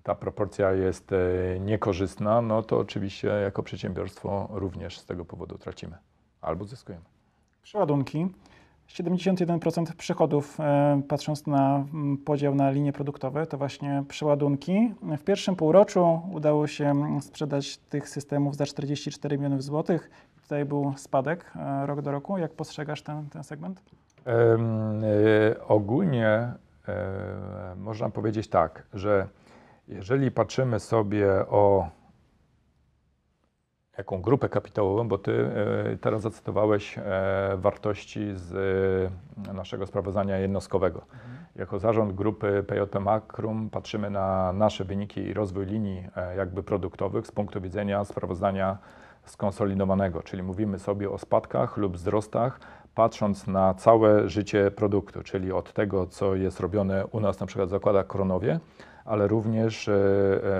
ta 0.02 0.14
proporcja 0.14 0.72
jest 0.72 1.12
e, 1.12 1.16
niekorzystna, 1.60 2.42
no 2.42 2.62
to 2.62 2.78
oczywiście 2.78 3.28
jako 3.28 3.62
przedsiębiorstwo 3.62 4.48
również 4.50 4.98
z 4.98 5.06
tego 5.06 5.24
powodu 5.24 5.58
tracimy 5.58 5.96
albo 6.40 6.64
zyskujemy. 6.64 7.04
Przeładunki. 7.62 8.28
71% 8.88 9.96
przychodów, 9.96 10.60
e, 10.60 11.02
patrząc 11.08 11.46
na 11.46 11.76
mm, 11.76 12.18
podział 12.18 12.54
na 12.54 12.70
linie 12.70 12.92
produktowe, 12.92 13.46
to 13.46 13.58
właśnie 13.58 14.04
przeładunki. 14.08 14.94
W 15.02 15.24
pierwszym 15.24 15.56
półroczu 15.56 16.20
udało 16.32 16.66
się 16.66 16.84
mm, 16.84 17.20
sprzedać 17.20 17.76
tych 17.76 18.08
systemów 18.08 18.56
za 18.56 18.66
44 18.66 19.38
milionów 19.38 19.62
złotych. 19.62 20.10
Tutaj 20.52 20.64
był 20.64 20.92
spadek 20.96 21.52
e, 21.56 21.86
rok 21.86 22.02
do 22.02 22.12
roku. 22.12 22.38
Jak 22.38 22.52
postrzegasz 22.52 23.02
ten, 23.02 23.28
ten 23.28 23.44
segment? 23.44 23.82
E, 24.26 25.66
ogólnie 25.68 26.28
e, 26.28 26.54
można 27.76 28.10
powiedzieć 28.10 28.48
tak, 28.48 28.82
że 28.94 29.28
jeżeli 29.88 30.30
patrzymy 30.30 30.80
sobie 30.80 31.28
o 31.30 31.88
jaką 33.98 34.22
grupę 34.22 34.48
kapitałową, 34.48 35.08
bo 35.08 35.18
ty 35.18 35.50
teraz 36.00 36.22
zacytowałeś 36.22 36.98
wartości 37.56 38.30
z 38.34 38.52
naszego 39.54 39.86
sprawozdania 39.86 40.38
jednostkowego. 40.38 41.02
Jako 41.56 41.78
zarząd 41.78 42.12
grupy 42.12 42.64
PJP 42.68 43.00
Makrum 43.00 43.70
patrzymy 43.70 44.10
na 44.10 44.52
nasze 44.52 44.84
wyniki 44.84 45.20
i 45.20 45.34
rozwój 45.34 45.66
linii 45.66 46.08
jakby 46.36 46.62
produktowych 46.62 47.26
z 47.26 47.32
punktu 47.32 47.60
widzenia 47.60 48.04
sprawozdania 48.04 48.78
skonsolidowanego, 49.24 50.22
czyli 50.22 50.42
mówimy 50.42 50.78
sobie 50.78 51.10
o 51.10 51.18
spadkach 51.18 51.76
lub 51.76 51.96
wzrostach, 51.96 52.60
patrząc 52.94 53.46
na 53.46 53.74
całe 53.74 54.28
życie 54.28 54.70
produktu, 54.70 55.22
czyli 55.22 55.52
od 55.52 55.72
tego, 55.72 56.06
co 56.06 56.34
jest 56.34 56.60
robione 56.60 57.06
u 57.06 57.20
nas 57.20 57.40
na 57.40 57.46
przykład 57.46 57.68
w 57.68 57.70
zakładach 57.70 58.06
Kronowie, 58.06 58.60
ale 59.04 59.28
również 59.28 59.88
e, 59.88 59.94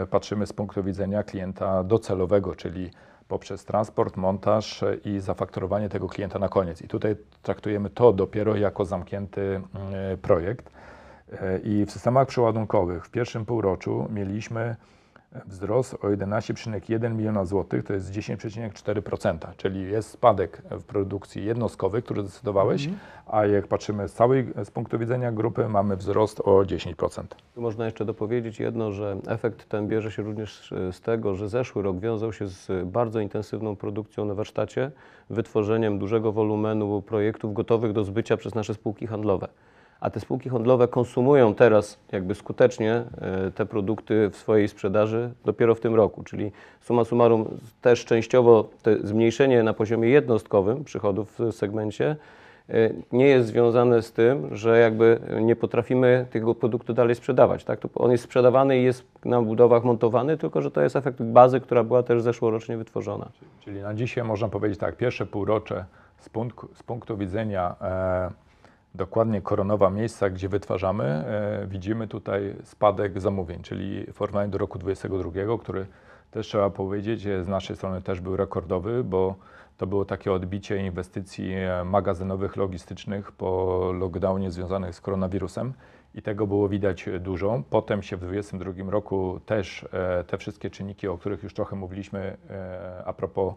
e, 0.03 0.07
patrzymy 0.07 0.47
z 0.47 0.53
punktu 0.53 0.85
widzenia 0.85 1.23
klienta 1.23 1.85
docelowego, 1.85 2.55
czyli 2.55 2.91
poprzez 3.29 3.65
transport, 3.65 4.17
montaż 4.17 4.83
e, 4.83 4.95
i 4.95 5.21
zafaktorowanie 5.21 5.89
tego 5.89 6.09
klienta 6.09 6.39
na 6.39 6.49
koniec. 6.49 6.83
I 6.83 6.89
tutaj 6.89 7.17
traktujemy 7.43 7.91
to 7.91 8.13
dopiero 8.13 8.57
jako 8.57 8.85
zamknięty 8.85 9.61
e, 9.93 10.17
projekt. 10.17 10.71
I 11.65 11.85
w 11.85 11.91
systemach 11.91 12.29
przeładunkowych 12.29 13.07
w 13.07 13.11
pierwszym 13.11 13.45
półroczu 13.45 14.07
mieliśmy 14.11 14.77
wzrost 15.47 15.95
o 15.95 16.09
11,1 16.09 17.15
miliona 17.15 17.45
złotych, 17.45 17.85
to 17.85 17.93
jest 17.93 18.13
10,4%, 18.13 19.39
czyli 19.57 19.91
jest 19.91 20.11
spadek 20.11 20.63
w 20.71 20.83
produkcji 20.83 21.45
jednostkowej, 21.45 22.03
który 22.03 22.23
zdecydowałeś, 22.23 22.89
a 23.27 23.47
jak 23.47 23.67
patrzymy 23.67 24.09
z 24.09 24.13
całej 24.13 24.47
z 24.65 24.71
punktu 24.71 24.99
widzenia 24.99 25.33
grupy, 25.33 25.69
mamy 25.69 25.97
wzrost 25.97 26.41
o 26.41 26.51
10%. 26.51 27.25
Tu 27.55 27.61
można 27.61 27.85
jeszcze 27.85 28.05
dopowiedzieć 28.05 28.61
jedno, 28.61 28.93
że 28.93 29.17
efekt 29.27 29.69
ten 29.69 29.89
bierze 29.89 30.11
się 30.11 30.23
również 30.23 30.73
e, 30.73 30.93
z 30.93 31.01
tego, 31.01 31.35
że 31.35 31.49
zeszły 31.49 31.83
rok 31.83 31.99
wiązał 31.99 32.33
się 32.33 32.49
z 32.49 32.89
bardzo 32.89 33.21
intensywną 33.21 33.77
produkcją 33.77 34.25
na 34.25 34.35
warsztacie, 34.35 34.91
wytworzeniem 35.31 35.99
dużego 35.99 36.33
wolumenu 36.33 37.03
projektów 37.03 37.55
gotowych 37.55 37.93
do 37.93 38.05
zbycia 38.05 38.37
przez 38.37 38.55
nasze 38.55 38.75
spółki 38.75 39.07
handlowe. 39.07 39.49
A 40.03 40.11
te 40.11 40.21
spółki 40.21 40.49
handlowe 40.49 40.89
konsumują 40.89 41.55
teraz 41.55 41.99
jakby 42.13 42.35
skutecznie 42.35 42.93
e, 42.95 43.51
te 43.51 43.67
produkty 43.67 44.31
w 44.31 44.37
swojej 44.37 44.69
sprzedaży 44.69 45.31
dopiero 45.45 45.75
w 45.75 45.81
tym 45.81 45.95
roku, 45.95 46.23
czyli 46.23 46.53
summa 46.81 47.05
summarum 47.05 47.59
też 47.83 48.05
częściowo 48.05 48.69
te 48.83 48.99
zmniejszenie 49.07 49.63
na 49.63 49.73
poziomie 49.73 50.09
jednostkowym 50.09 50.85
przychodów 50.85 51.39
w 51.39 51.53
segmencie 51.53 52.17
e, 52.69 52.75
nie 53.13 53.27
jest 53.27 53.49
związane 53.49 54.03
z 54.03 54.13
tym, 54.13 54.57
że 54.57 54.79
jakby 54.79 55.21
nie 55.41 55.57
potrafimy 55.57 56.27
tego 56.31 56.55
produktu 56.55 56.95
dalej 56.95 57.15
sprzedawać. 57.15 57.65
Tak? 57.65 57.81
To 57.81 57.89
on 57.95 58.11
jest 58.11 58.25
sprzedawany 58.25 58.79
i 58.79 58.83
jest 58.83 59.05
na 59.25 59.43
budowach 59.43 59.85
montowany, 59.85 60.37
tylko 60.37 60.63
że 60.63 60.71
to 60.71 60.81
jest 60.83 60.97
efekt 60.97 61.23
bazy, 61.23 61.61
która 61.61 61.85
była 61.85 62.03
też 62.03 62.23
zeszłorocznie 62.23 62.77
wytworzona. 62.77 63.29
Czyli 63.61 63.81
na 63.81 63.95
dzisiaj 63.95 64.25
można 64.25 64.49
powiedzieć 64.49 64.79
tak, 64.79 64.97
pierwsze 64.97 65.27
półrocze 65.27 65.85
z 66.19 66.29
punktu, 66.29 66.69
z 66.75 66.83
punktu 66.83 67.17
widzenia 67.17 67.75
e, 67.81 68.52
dokładnie 68.95 69.43
koronowa 69.43 69.91
miejsca, 69.91 70.31
gdzie 70.31 70.49
wytwarzamy, 70.49 71.05
e, 71.05 71.67
widzimy 71.67 72.09
tutaj 72.09 72.57
spadek 72.65 73.21
zamówień, 73.21 73.63
czyli 73.63 74.07
w 74.13 74.15
porównaniu 74.15 74.51
do 74.51 74.59
roku 74.59 74.79
2022, 74.79 75.59
który 75.59 75.87
też 76.31 76.47
trzeba 76.47 76.71
powiedzieć, 76.71 77.23
z 77.23 77.49
naszej 77.49 77.77
strony 77.77 78.03
też 78.03 78.21
był 78.21 78.37
rekordowy, 78.37 79.05
bo 79.05 79.35
to 79.77 79.87
było 79.87 80.05
takie 80.05 80.33
odbicie 80.33 80.87
inwestycji 80.87 81.53
e, 81.53 81.85
magazynowych, 81.85 82.57
logistycznych 82.57 83.33
po 83.33 83.91
lockdownie 83.99 84.51
związanych 84.51 84.95
z 84.95 85.01
koronawirusem 85.01 85.73
i 86.15 86.23
tego 86.23 86.47
było 86.47 86.69
widać 86.69 87.09
dużo. 87.21 87.63
Potem 87.71 88.03
się 88.03 88.17
w 88.17 88.21
2022 88.21 88.91
roku 88.91 89.41
też 89.47 89.87
e, 89.93 90.25
te 90.25 90.39
wszystkie 90.39 90.71
czynniki, 90.71 91.09
o 91.09 91.19
których 91.19 91.43
już 91.43 91.55
trochę 91.55 91.77
mówiliśmy 91.77 92.37
a 93.05 93.13
propos 93.13 93.55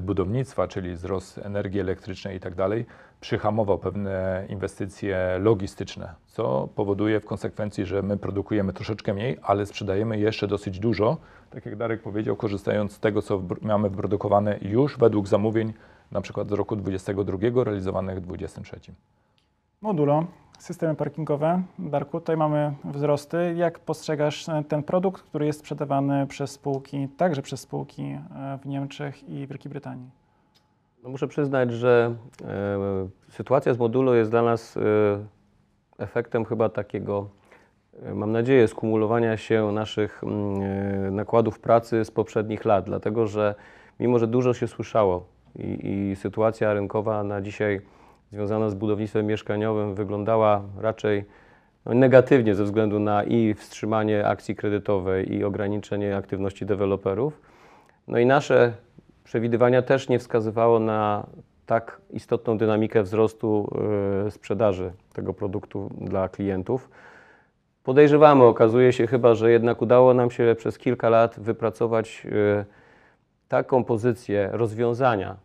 budownictwa, 0.00 0.68
czyli 0.68 0.92
wzrost 0.94 1.38
energii 1.38 1.80
elektrycznej 1.80 2.36
i 2.36 2.40
tak 2.40 2.54
dalej, 2.54 2.86
przyhamował 3.20 3.78
pewne 3.78 4.46
inwestycje 4.48 5.38
logistyczne, 5.40 6.14
co 6.26 6.68
powoduje 6.74 7.20
w 7.20 7.24
konsekwencji, 7.26 7.86
że 7.86 8.02
my 8.02 8.16
produkujemy 8.16 8.72
troszeczkę 8.72 9.14
mniej, 9.14 9.38
ale 9.42 9.66
sprzedajemy 9.66 10.18
jeszcze 10.18 10.48
dosyć 10.48 10.78
dużo, 10.78 11.16
tak 11.50 11.66
jak 11.66 11.76
Darek 11.76 12.02
powiedział, 12.02 12.36
korzystając 12.36 12.92
z 12.92 13.00
tego, 13.00 13.22
co 13.22 13.42
mamy 13.62 13.90
wyprodukowane 13.90 14.58
już 14.62 14.98
według 14.98 15.28
zamówień 15.28 15.72
na 16.12 16.20
przykład 16.20 16.48
z 16.48 16.52
roku 16.52 16.76
2022 16.76 17.64
realizowanych 17.64 18.16
w 18.16 18.20
2023. 18.20 18.92
Modulo, 19.82 20.26
systemy 20.62 20.94
parkingowe. 20.94 21.62
Darku, 21.78 22.20
tutaj 22.20 22.36
mamy 22.36 22.74
wzrosty. 22.84 23.54
Jak 23.56 23.78
postrzegasz 23.78 24.48
e, 24.48 24.64
ten 24.68 24.82
produkt, 24.82 25.22
który 25.22 25.46
jest 25.46 25.58
sprzedawany 25.58 26.26
przez 26.26 26.50
spółki, 26.50 27.08
także 27.16 27.42
przez 27.42 27.60
spółki 27.60 28.02
e, 28.02 28.58
w 28.62 28.66
Niemczech 28.66 29.28
i 29.28 29.46
Wielkiej 29.46 29.70
Brytanii? 29.70 30.10
No 31.02 31.08
muszę 31.08 31.28
przyznać, 31.28 31.72
że 31.72 32.14
e, 32.44 33.08
sytuacja 33.28 33.74
z 33.74 33.78
modulo 33.78 34.14
jest 34.14 34.30
dla 34.30 34.42
nas 34.42 34.78
efektem 35.98 36.44
chyba 36.44 36.68
takiego, 36.68 37.28
mam 38.14 38.32
nadzieję, 38.32 38.68
skumulowania 38.68 39.36
się 39.36 39.72
naszych 39.72 40.24
mm, 40.24 41.16
nakładów 41.16 41.60
pracy 41.60 42.04
z 42.04 42.10
poprzednich 42.10 42.64
lat, 42.64 42.84
dlatego 42.84 43.26
że 43.26 43.54
mimo, 44.00 44.18
że 44.18 44.26
dużo 44.26 44.54
się 44.54 44.68
słyszało 44.68 45.26
i, 45.58 46.10
i 46.10 46.16
sytuacja 46.16 46.74
rynkowa 46.74 47.24
na 47.24 47.40
dzisiaj 47.40 47.80
związana 48.32 48.70
z 48.70 48.74
budownictwem 48.74 49.26
mieszkaniowym 49.26 49.94
wyglądała 49.94 50.62
raczej 50.78 51.24
no, 51.86 51.94
negatywnie 51.94 52.54
ze 52.54 52.64
względu 52.64 52.98
na 52.98 53.24
i 53.24 53.54
wstrzymanie 53.54 54.26
akcji 54.26 54.56
kredytowej 54.56 55.32
i 55.34 55.44
ograniczenie 55.44 56.16
aktywności 56.16 56.66
deweloperów. 56.66 57.40
No 58.08 58.18
i 58.18 58.26
nasze 58.26 58.72
przewidywania 59.24 59.82
też 59.82 60.08
nie 60.08 60.18
wskazywało 60.18 60.78
na 60.78 61.26
tak 61.66 62.00
istotną 62.10 62.58
dynamikę 62.58 63.02
wzrostu 63.02 63.70
y, 64.26 64.30
sprzedaży 64.30 64.92
tego 65.12 65.34
produktu 65.34 65.90
dla 66.00 66.28
klientów. 66.28 66.90
Podejrzewamy, 67.84 68.44
okazuje 68.44 68.92
się 68.92 69.06
chyba, 69.06 69.34
że 69.34 69.50
jednak 69.50 69.82
udało 69.82 70.14
nam 70.14 70.30
się 70.30 70.54
przez 70.58 70.78
kilka 70.78 71.08
lat 71.08 71.40
wypracować 71.40 72.26
y, 72.26 72.64
taką 73.48 73.84
pozycję 73.84 74.48
rozwiązania 74.52 75.36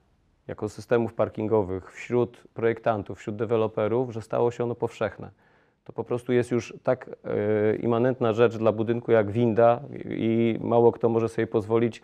jako 0.47 0.69
systemów 0.69 1.13
parkingowych 1.13 1.91
wśród 1.93 2.43
projektantów, 2.53 3.19
wśród 3.19 3.35
deweloperów, 3.35 4.13
że 4.13 4.21
stało 4.21 4.51
się 4.51 4.63
ono 4.63 4.75
powszechne. 4.75 5.31
To 5.83 5.93
po 5.93 6.03
prostu 6.03 6.33
jest 6.33 6.51
już 6.51 6.73
tak 6.83 7.09
y, 7.73 7.75
immanentna 7.75 8.33
rzecz 8.33 8.57
dla 8.57 8.71
budynku 8.71 9.11
jak 9.11 9.31
winda 9.31 9.79
i 10.09 10.57
mało 10.61 10.91
kto 10.91 11.09
może 11.09 11.29
sobie 11.29 11.47
pozwolić 11.47 12.01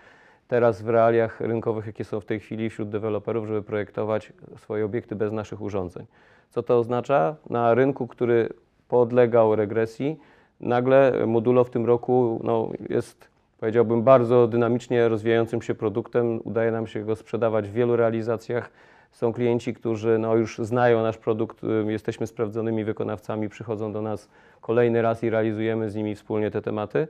teraz 0.47 0.81
w 0.81 0.89
realiach 0.89 1.41
rynkowych, 1.41 1.85
jakie 1.85 2.03
są 2.03 2.19
w 2.19 2.25
tej 2.25 2.39
chwili 2.39 2.69
wśród 2.69 2.89
deweloperów, 2.89 3.47
żeby 3.47 3.63
projektować 3.63 4.33
swoje 4.57 4.85
obiekty 4.85 5.15
bez 5.15 5.31
naszych 5.31 5.61
urządzeń. 5.61 6.05
Co 6.49 6.63
to 6.63 6.77
oznacza? 6.77 7.35
Na 7.49 7.73
rynku, 7.73 8.07
który 8.07 8.49
podlegał 8.87 9.55
regresji, 9.55 10.19
nagle 10.59 11.25
Modulo 11.27 11.63
w 11.63 11.69
tym 11.69 11.85
roku 11.85 12.39
no, 12.43 12.69
jest, 12.89 13.32
powiedziałbym, 13.63 14.03
bardzo 14.03 14.47
dynamicznie 14.47 15.07
rozwijającym 15.07 15.61
się 15.61 15.75
produktem. 15.75 16.41
Udaje 16.43 16.71
nam 16.71 16.87
się 16.87 17.03
go 17.03 17.15
sprzedawać 17.15 17.69
w 17.69 17.73
wielu 17.73 17.95
realizacjach. 17.95 18.71
Są 19.11 19.33
klienci, 19.33 19.73
którzy 19.73 20.17
no, 20.17 20.35
już 20.35 20.57
znają 20.57 21.03
nasz 21.03 21.17
produkt, 21.17 21.63
y, 21.63 21.91
jesteśmy 21.91 22.27
sprawdzonymi 22.27 22.83
wykonawcami, 22.83 23.49
przychodzą 23.49 23.93
do 23.93 24.01
nas 24.01 24.29
kolejny 24.61 25.01
raz 25.01 25.23
i 25.23 25.29
realizujemy 25.29 25.89
z 25.89 25.95
nimi 25.95 26.15
wspólnie 26.15 26.51
te 26.51 26.61
tematy. 26.61 27.07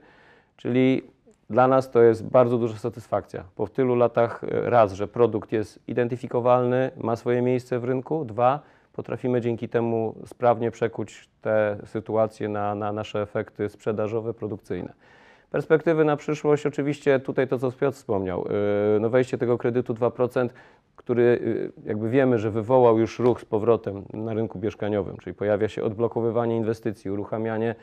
Czyli 0.57 1.01
dla 1.49 1.67
nas 1.67 1.91
to 1.91 2.01
jest 2.01 2.27
bardzo 2.27 2.57
duża 2.57 2.77
satysfakcja. 2.77 3.43
Po 3.55 3.67
tylu 3.67 3.95
latach 3.95 4.43
e, 4.43 4.69
raz, 4.69 4.93
że 4.93 5.07
produkt 5.07 5.51
jest 5.51 5.79
identyfikowalny, 5.87 6.91
ma 6.97 7.15
swoje 7.15 7.41
miejsce 7.41 7.79
w 7.79 7.83
rynku, 7.83 8.25
dwa, 8.25 8.59
potrafimy 8.93 9.41
dzięki 9.41 9.69
temu 9.69 10.15
sprawnie 10.25 10.71
przekuć 10.71 11.29
te 11.41 11.77
sytuacje 11.85 12.49
na, 12.49 12.75
na 12.75 12.91
nasze 12.91 13.21
efekty 13.21 13.69
sprzedażowe, 13.69 14.33
produkcyjne. 14.33 14.93
Perspektywy 15.53 16.05
na 16.05 16.15
przyszłość, 16.17 16.65
oczywiście 16.65 17.19
tutaj 17.19 17.47
to, 17.47 17.59
co 17.59 17.71
Piotr 17.71 17.97
wspomniał, 17.97 18.45
yy, 18.93 18.99
no 18.99 19.09
wejście 19.09 19.37
tego 19.37 19.57
kredytu 19.57 19.93
2%, 19.93 20.49
który 20.95 21.23
yy, 21.23 21.71
jakby 21.85 22.09
wiemy, 22.09 22.39
że 22.39 22.51
wywołał 22.51 22.99
już 22.99 23.19
ruch 23.19 23.41
z 23.41 23.45
powrotem 23.45 24.03
na 24.13 24.33
rynku 24.33 24.59
mieszkaniowym, 24.59 25.17
czyli 25.17 25.33
pojawia 25.33 25.67
się 25.69 25.83
odblokowywanie 25.83 26.57
inwestycji, 26.57 27.11
uruchamianie 27.11 27.75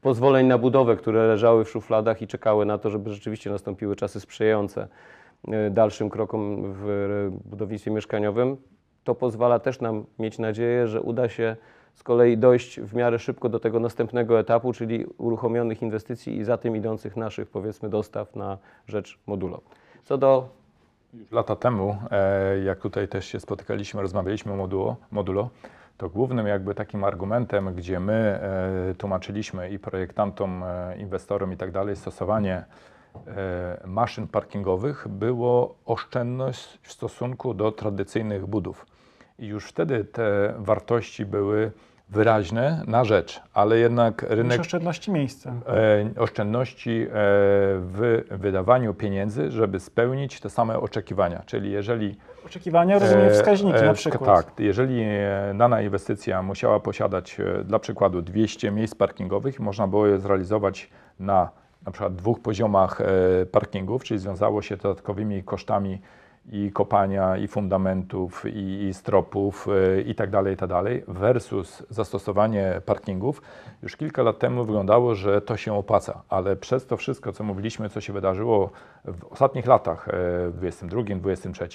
pozwoleń 0.00 0.46
na 0.46 0.58
budowę, 0.58 0.96
które 0.96 1.26
leżały 1.26 1.64
w 1.64 1.70
szufladach 1.70 2.22
i 2.22 2.26
czekały 2.26 2.66
na 2.66 2.78
to, 2.78 2.90
żeby 2.90 3.10
rzeczywiście 3.10 3.50
nastąpiły 3.50 3.96
czasy 3.96 4.20
sprzyjające 4.20 4.88
e, 5.48 5.70
dalszym 5.70 6.10
krokom 6.10 6.62
w 6.76 7.30
budownictwie 7.44 7.90
mieszkaniowym. 7.90 8.56
To 9.04 9.14
pozwala 9.14 9.58
też 9.58 9.80
nam 9.80 10.04
mieć 10.18 10.38
nadzieję, 10.38 10.86
że 10.88 11.02
uda 11.02 11.28
się 11.28 11.56
z 11.94 12.02
kolei 12.02 12.38
dojść 12.38 12.80
w 12.80 12.94
miarę 12.94 13.18
szybko 13.18 13.48
do 13.48 13.60
tego 13.60 13.80
następnego 13.80 14.38
etapu, 14.38 14.72
czyli 14.72 15.06
uruchomionych 15.18 15.82
inwestycji 15.82 16.36
i 16.36 16.44
za 16.44 16.56
tym 16.56 16.76
idących 16.76 17.16
naszych, 17.16 17.48
powiedzmy, 17.48 17.88
dostaw 17.88 18.36
na 18.36 18.58
rzecz 18.88 19.18
modulo. 19.26 19.60
Co 20.04 20.18
do 20.18 20.48
lata 21.30 21.56
temu, 21.56 21.96
e, 22.10 22.58
jak 22.58 22.78
tutaj 22.78 23.08
też 23.08 23.26
się 23.26 23.40
spotykaliśmy, 23.40 24.02
rozmawialiśmy 24.02 24.52
o 24.52 24.56
modulo, 24.56 24.96
modulo 25.10 25.48
to 25.96 26.08
głównym 26.08 26.46
jakby 26.46 26.74
takim 26.74 27.04
argumentem, 27.04 27.74
gdzie 27.74 28.00
my 28.00 28.12
e, 28.12 28.94
tłumaczyliśmy 28.98 29.70
i 29.70 29.78
projektantom, 29.78 30.62
e, 30.62 30.96
inwestorom 30.98 31.52
i 31.52 31.56
tak 31.56 31.70
dalej 31.70 31.96
stosowanie 31.96 32.64
maszyn 33.84 34.28
parkingowych 34.28 35.08
było 35.08 35.74
oszczędność 35.84 36.78
w 36.82 36.92
stosunku 36.92 37.54
do 37.54 37.72
tradycyjnych 37.72 38.46
budów. 38.46 38.86
I 39.38 39.46
już 39.46 39.66
wtedy 39.66 40.04
te 40.04 40.54
wartości 40.58 41.26
były 41.26 41.72
wyraźne 42.08 42.82
na 42.86 43.04
rzecz, 43.04 43.40
ale 43.54 43.78
jednak 43.78 44.22
Rynek... 44.22 44.36
rynek 44.38 44.60
oszczędności 44.60 45.10
miejsca. 45.10 45.52
e, 46.16 46.20
oszczędności 46.20 47.02
e, 47.02 47.08
w 47.78 48.24
wydawaniu 48.30 48.94
pieniędzy, 48.94 49.50
żeby 49.50 49.80
spełnić 49.80 50.40
te 50.40 50.50
same 50.50 50.78
oczekiwania. 50.80 51.42
Czyli 51.46 51.72
jeżeli 51.72 52.16
Oczekiwania, 52.46 52.98
rozumiem, 52.98 53.26
E, 53.26 53.30
wskaźniki 53.30 53.78
e, 53.78 53.82
na 53.82 53.92
przykład. 53.92 54.46
Tak, 54.46 54.60
jeżeli 54.60 55.00
e, 55.02 55.54
dana 55.58 55.82
inwestycja 55.82 56.42
musiała 56.42 56.80
posiadać 56.80 57.40
e, 57.40 57.64
dla 57.64 57.78
przykładu 57.78 58.22
200 58.22 58.70
miejsc 58.70 58.94
parkingowych, 58.94 59.60
można 59.60 59.88
było 59.88 60.06
je 60.06 60.18
zrealizować 60.18 60.90
na 61.20 61.50
na 61.86 61.92
przykład 61.92 62.16
dwóch 62.16 62.40
poziomach 62.40 63.02
parkingów, 63.52 64.04
czyli 64.04 64.20
związało 64.20 64.62
się 64.62 64.76
dodatkowymi 64.76 65.42
kosztami 65.42 66.00
i 66.52 66.72
kopania, 66.72 67.36
i 67.36 67.48
fundamentów, 67.48 68.44
i, 68.46 68.82
i 68.88 68.94
stropów, 68.94 69.68
e, 69.68 70.00
i 70.00 70.14
tak 70.14 70.30
dalej, 70.30 70.54
i 70.54 70.56
tak 70.56 70.68
dalej, 70.68 71.04
versus 71.08 71.82
zastosowanie 71.90 72.80
parkingów, 72.86 73.42
już 73.82 73.96
kilka 73.96 74.22
lat 74.22 74.38
temu 74.38 74.64
wyglądało, 74.64 75.14
że 75.14 75.40
to 75.40 75.56
się 75.56 75.74
opłaca, 75.74 76.22
ale 76.28 76.56
przez 76.56 76.86
to 76.86 76.96
wszystko, 76.96 77.32
co 77.32 77.44
mówiliśmy, 77.44 77.88
co 77.88 78.00
się 78.00 78.12
wydarzyło 78.12 78.70
w 79.04 79.24
ostatnich 79.24 79.66
latach, 79.66 80.08
e, 80.08 80.12
w 80.50 80.56
22, 80.56 81.02
23, 81.02 81.68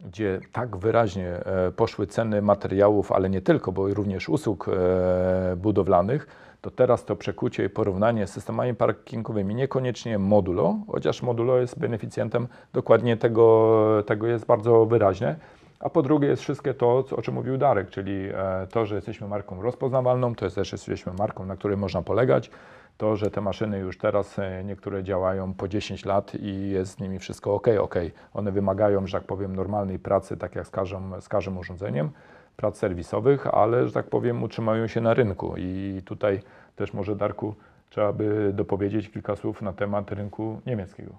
gdzie 0.00 0.40
tak 0.52 0.76
wyraźnie 0.76 1.28
e, 1.28 1.72
poszły 1.72 2.06
ceny 2.06 2.42
materiałów, 2.42 3.12
ale 3.12 3.30
nie 3.30 3.40
tylko, 3.40 3.72
bo 3.72 3.94
również 3.94 4.28
usług 4.28 4.68
e, 4.68 5.56
budowlanych, 5.56 6.26
to 6.66 6.70
teraz 6.70 7.04
to 7.04 7.16
przekucie 7.16 7.64
i 7.64 7.68
porównanie 7.68 8.26
z 8.26 8.32
systemami 8.32 8.74
parkingowymi, 8.74 9.54
niekoniecznie 9.54 10.18
modulo, 10.18 10.76
chociaż 10.92 11.22
modulo 11.22 11.58
jest 11.58 11.78
beneficjentem 11.78 12.48
dokładnie 12.72 13.16
tego, 13.16 14.02
tego 14.06 14.26
jest 14.26 14.46
bardzo 14.46 14.86
wyraźne. 14.86 15.36
A 15.80 15.90
po 15.90 16.02
drugie 16.02 16.28
jest 16.28 16.42
wszystkie 16.42 16.74
to, 16.74 17.04
o 17.16 17.22
czym 17.22 17.34
mówił 17.34 17.58
Darek, 17.58 17.90
czyli 17.90 18.28
e, 18.28 18.66
to, 18.70 18.86
że 18.86 18.94
jesteśmy 18.94 19.28
marką 19.28 19.62
rozpoznawalną, 19.62 20.34
to 20.34 20.44
jest 20.44 20.56
też 20.56 20.72
jesteśmy 20.72 21.12
marką, 21.12 21.46
na 21.46 21.56
której 21.56 21.76
można 21.76 22.02
polegać. 22.02 22.50
To, 22.98 23.16
że 23.16 23.30
te 23.30 23.40
maszyny 23.40 23.78
już 23.78 23.98
teraz 23.98 24.38
e, 24.38 24.64
niektóre 24.64 25.04
działają 25.04 25.54
po 25.54 25.68
10 25.68 26.04
lat 26.04 26.34
i 26.34 26.70
jest 26.70 26.92
z 26.92 27.00
nimi 27.00 27.18
wszystko 27.18 27.54
ok, 27.54 27.66
ok. 27.80 27.94
One 28.34 28.52
wymagają, 28.52 29.06
że 29.06 29.18
tak 29.18 29.26
powiem, 29.26 29.56
normalnej 29.56 29.98
pracy, 29.98 30.36
tak 30.36 30.54
jak 30.54 30.66
z 30.66 30.70
każdym, 30.70 31.14
z 31.20 31.28
każdym 31.28 31.58
urządzeniem, 31.58 32.10
prac 32.56 32.78
serwisowych, 32.78 33.46
ale, 33.46 33.86
że 33.86 33.92
tak 33.92 34.06
powiem, 34.06 34.42
utrzymają 34.42 34.86
się 34.86 35.00
na 35.00 35.14
rynku. 35.14 35.54
I 35.56 36.02
tutaj 36.04 36.40
też 36.76 36.94
może, 36.94 37.16
Darku, 37.16 37.54
trzeba 37.90 38.12
by 38.12 38.52
dopowiedzieć 38.54 39.10
kilka 39.10 39.36
słów 39.36 39.62
na 39.62 39.72
temat 39.72 40.12
rynku 40.12 40.60
niemieckiego. 40.66 41.12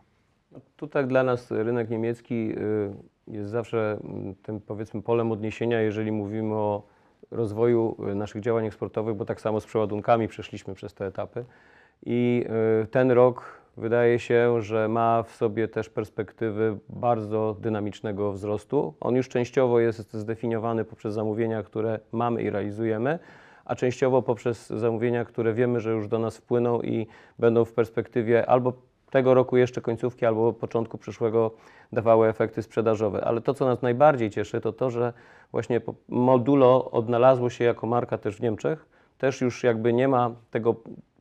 Tutaj 0.76 1.08
dla 1.08 1.24
nas 1.24 1.52
rynek 1.52 1.90
niemiecki 1.90 2.52
y, 2.58 2.94
jest 3.28 3.50
zawsze 3.50 3.98
mm, 4.04 4.36
tym 4.36 4.62
powiedzmy 4.62 5.02
polem 5.02 5.32
odniesienia, 5.32 5.82
jeżeli 5.82 6.12
mówimy 6.12 6.54
o 6.54 6.84
rozwoju 7.32 7.96
y, 8.12 8.16
naszych 8.16 8.42
działań 8.42 8.66
eksportowych, 8.66 9.16
bo 9.16 9.26
tak 9.26 9.42
samo 9.42 9.60
z 9.60 9.66
przeładunkami 9.66 10.28
przeszliśmy 10.28 10.74
przez 10.74 10.94
te 10.94 11.06
etapy. 11.06 11.46
I 12.06 12.46
y, 12.84 12.88
ten 12.88 13.12
rok 13.12 13.62
wydaje 13.78 14.20
się, 14.20 14.62
że 14.62 14.88
ma 14.88 15.24
w 15.24 15.32
sobie 15.32 15.68
też 15.68 15.90
perspektywy 15.90 16.78
bardzo 16.90 17.56
dynamicznego 17.60 18.32
wzrostu. 18.32 18.94
On 19.00 19.16
już 19.16 19.30
częściowo 19.30 19.80
jest 19.80 20.14
zdefiniowany 20.14 20.86
poprzez 20.86 21.14
zamówienia, 21.14 21.64
które 21.64 22.00
mamy 22.12 22.44
i 22.44 22.50
realizujemy, 22.50 23.20
a 23.66 23.76
częściowo 23.76 24.22
poprzez 24.22 24.70
zamówienia, 24.70 25.26
które 25.26 25.54
wiemy, 25.54 25.80
że 25.80 25.92
już 25.92 26.08
do 26.08 26.20
nas 26.20 26.38
wpłyną 26.38 26.82
i 26.82 27.08
będą 27.40 27.66
w 27.66 27.74
perspektywie 27.74 28.50
albo 28.50 28.74
tego 29.10 29.34
roku 29.34 29.58
jeszcze 29.58 29.82
końcówki 29.82 30.26
albo 30.26 30.54
początku 30.54 30.98
przyszłego 30.98 31.52
dawały 31.94 32.28
efekty 32.28 32.64
sprzedażowe. 32.64 33.26
Ale 33.26 33.42
to, 33.42 33.54
co 33.54 33.66
nas 33.66 33.82
najbardziej 33.82 34.30
cieszy, 34.30 34.62
to 34.62 34.74
to, 34.74 34.90
że 34.90 35.14
właśnie 35.52 35.82
Modulo 36.08 36.92
odnalazło 36.92 37.50
się 37.50 37.64
jako 37.64 37.88
marka 37.88 38.18
też 38.18 38.36
w 38.36 38.42
Niemczech. 38.42 38.86
Też 39.18 39.42
już 39.42 39.64
jakby 39.64 39.94
nie 39.94 40.08
ma 40.08 40.32
tego 40.52 40.76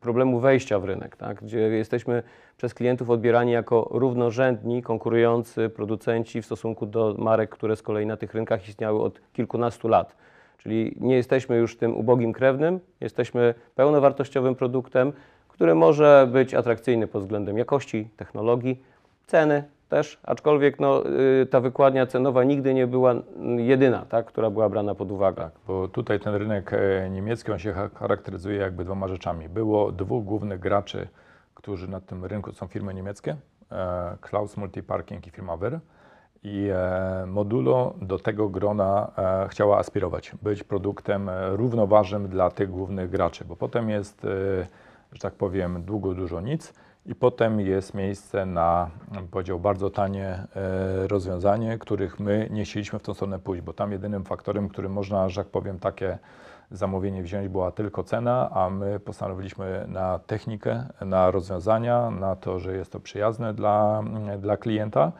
problemu 0.07 0.40
wejścia 0.40 0.79
w 0.79 0.85
rynek, 0.85 1.16
tak? 1.16 1.42
gdzie 1.42 1.59
jesteśmy 1.59 2.23
przez 2.57 2.75
klientów 2.75 3.11
odbierani 3.11 3.53
jako 3.53 3.88
równorzędni, 3.90 4.83
konkurujący 4.83 5.69
producenci 5.69 6.42
w 6.42 6.47
stosunku 6.47 6.87
do 6.87 7.14
marek, 7.19 7.51
które 7.51 7.77
z 7.77 7.83
kolei 7.83 8.07
na 8.07 8.16
tych 8.16 8.35
rynkach 8.35 8.69
istniały 8.69 9.03
od 9.03 9.21
kilkunastu 9.33 9.88
lat. 9.88 10.16
Czyli 10.59 10.97
nie 11.01 11.16
jesteśmy 11.16 11.57
już 11.57 11.77
tym 11.77 11.97
ubogim 11.97 12.33
krewnym, 12.33 12.81
jesteśmy 13.01 13.55
pełnowartościowym 13.75 14.55
produktem, 14.55 15.12
który 15.49 15.75
może 15.75 16.29
być 16.33 16.55
atrakcyjny 16.55 17.07
pod 17.07 17.23
względem 17.23 17.59
jakości, 17.59 18.09
technologii, 18.16 18.83
ceny 19.27 19.64
też, 19.88 20.18
aczkolwiek 20.22 20.81
no, 20.81 21.03
y, 21.42 21.46
ta 21.46 21.61
wykładnia 21.61 22.07
cenowa 22.07 22.44
nigdy 22.44 22.75
nie 22.75 22.87
była 22.87 23.14
jedyna, 23.57 24.05
tak, 24.09 24.27
która 24.27 24.51
była 24.51 24.68
brana 24.68 24.94
pod 24.94 25.11
uwagę. 25.12 25.42
Tak, 25.42 25.53
bo 25.66 25.88
tutaj 25.88 26.20
ten 26.20 26.35
rynek 26.35 26.72
e, 26.72 27.11
niemiecki, 27.11 27.53
on 27.53 27.59
się 27.59 27.72
cha- 27.72 27.88
charakteryzuje 27.94 28.59
jakby 28.59 28.85
dwoma 28.85 29.09
rzeczami. 29.09 29.49
Było 29.49 29.92
dwóch 29.92 30.25
głównych 30.25 30.61
graczy, 30.61 31.09
którzy 31.55 31.88
na 31.88 32.01
tym 32.01 32.25
rynku 32.25 32.53
są 32.53 32.66
firmy 32.66 32.94
niemieckie, 32.94 33.37
e, 33.72 34.16
Klaus 34.20 34.57
Multiparking 34.57 35.27
i 35.27 35.31
firma 35.31 35.57
Ver. 35.57 35.81
I 36.42 36.68
e, 36.72 37.27
Modulo 37.27 37.94
do 38.03 38.18
tego 38.18 38.49
grona 38.49 39.11
chciała 39.49 39.79
aspirować, 39.79 40.33
być 40.42 40.64
produktem 40.64 41.31
równoważnym 41.53 42.29
dla 42.29 42.51
tych 42.51 42.70
głównych 42.70 43.11
graczy, 43.11 43.44
bo 43.44 43.57
potem 43.57 43.90
jest, 43.90 44.27
że 45.12 45.20
tak 45.20 45.35
powiem, 45.35 45.83
długo, 45.83 46.14
dużo 46.14 46.40
nic 46.40 46.72
i 47.07 47.14
potem 47.14 47.61
jest 47.61 47.95
miejsce 47.95 48.47
na, 48.47 48.90
powiedział, 49.31 49.61
bardzo 49.61 49.90
tanie 49.90 50.29
e, 50.29 51.09
rozwiązanie, 51.09 51.79
których 51.79 52.21
my 52.21 52.49
nie 52.51 52.64
chcieliśmy 52.64 52.99
w 52.99 53.03
tą 53.03 53.14
stronę 53.14 53.38
pójść, 53.38 53.62
bo 53.62 53.73
tam 53.73 53.92
jedynym 53.92 54.25
faktorem, 54.25 54.69
który 54.69 54.88
można, 54.88 55.29
że 55.29 55.40
tak 55.45 55.51
powiem, 55.51 55.79
takie 55.79 56.19
zamówienie 56.71 57.23
wziąć 57.23 57.49
była 57.49 57.71
tylko 57.71 58.03
cena, 58.03 58.51
a 58.51 58.71
my 58.71 59.01
postanowiliśmy 59.01 59.85
na 59.88 60.19
technikę, 60.19 60.87
na 61.01 61.31
rozwiązania, 61.31 62.11
na 62.11 62.37
to, 62.37 62.59
że 62.59 62.77
jest 62.77 62.92
to 62.92 63.01
przyjazne 63.01 63.55
dla, 63.55 64.03
dla 64.38 64.57
klienta, 64.57 65.12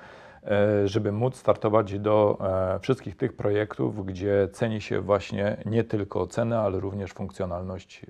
e, 0.45 0.89
żeby 0.89 1.13
móc 1.13 1.37
startować 1.37 1.99
do 1.99 2.39
e, 2.75 2.79
wszystkich 2.79 3.17
tych 3.17 3.37
projektów, 3.37 4.07
gdzie 4.07 4.49
ceni 4.53 4.81
się 4.81 5.01
właśnie 5.01 5.57
nie 5.67 5.85
tylko 5.85 6.27
cenę, 6.27 6.61
ale 6.61 6.81
również 6.81 7.13
funkcjonalność, 7.13 8.07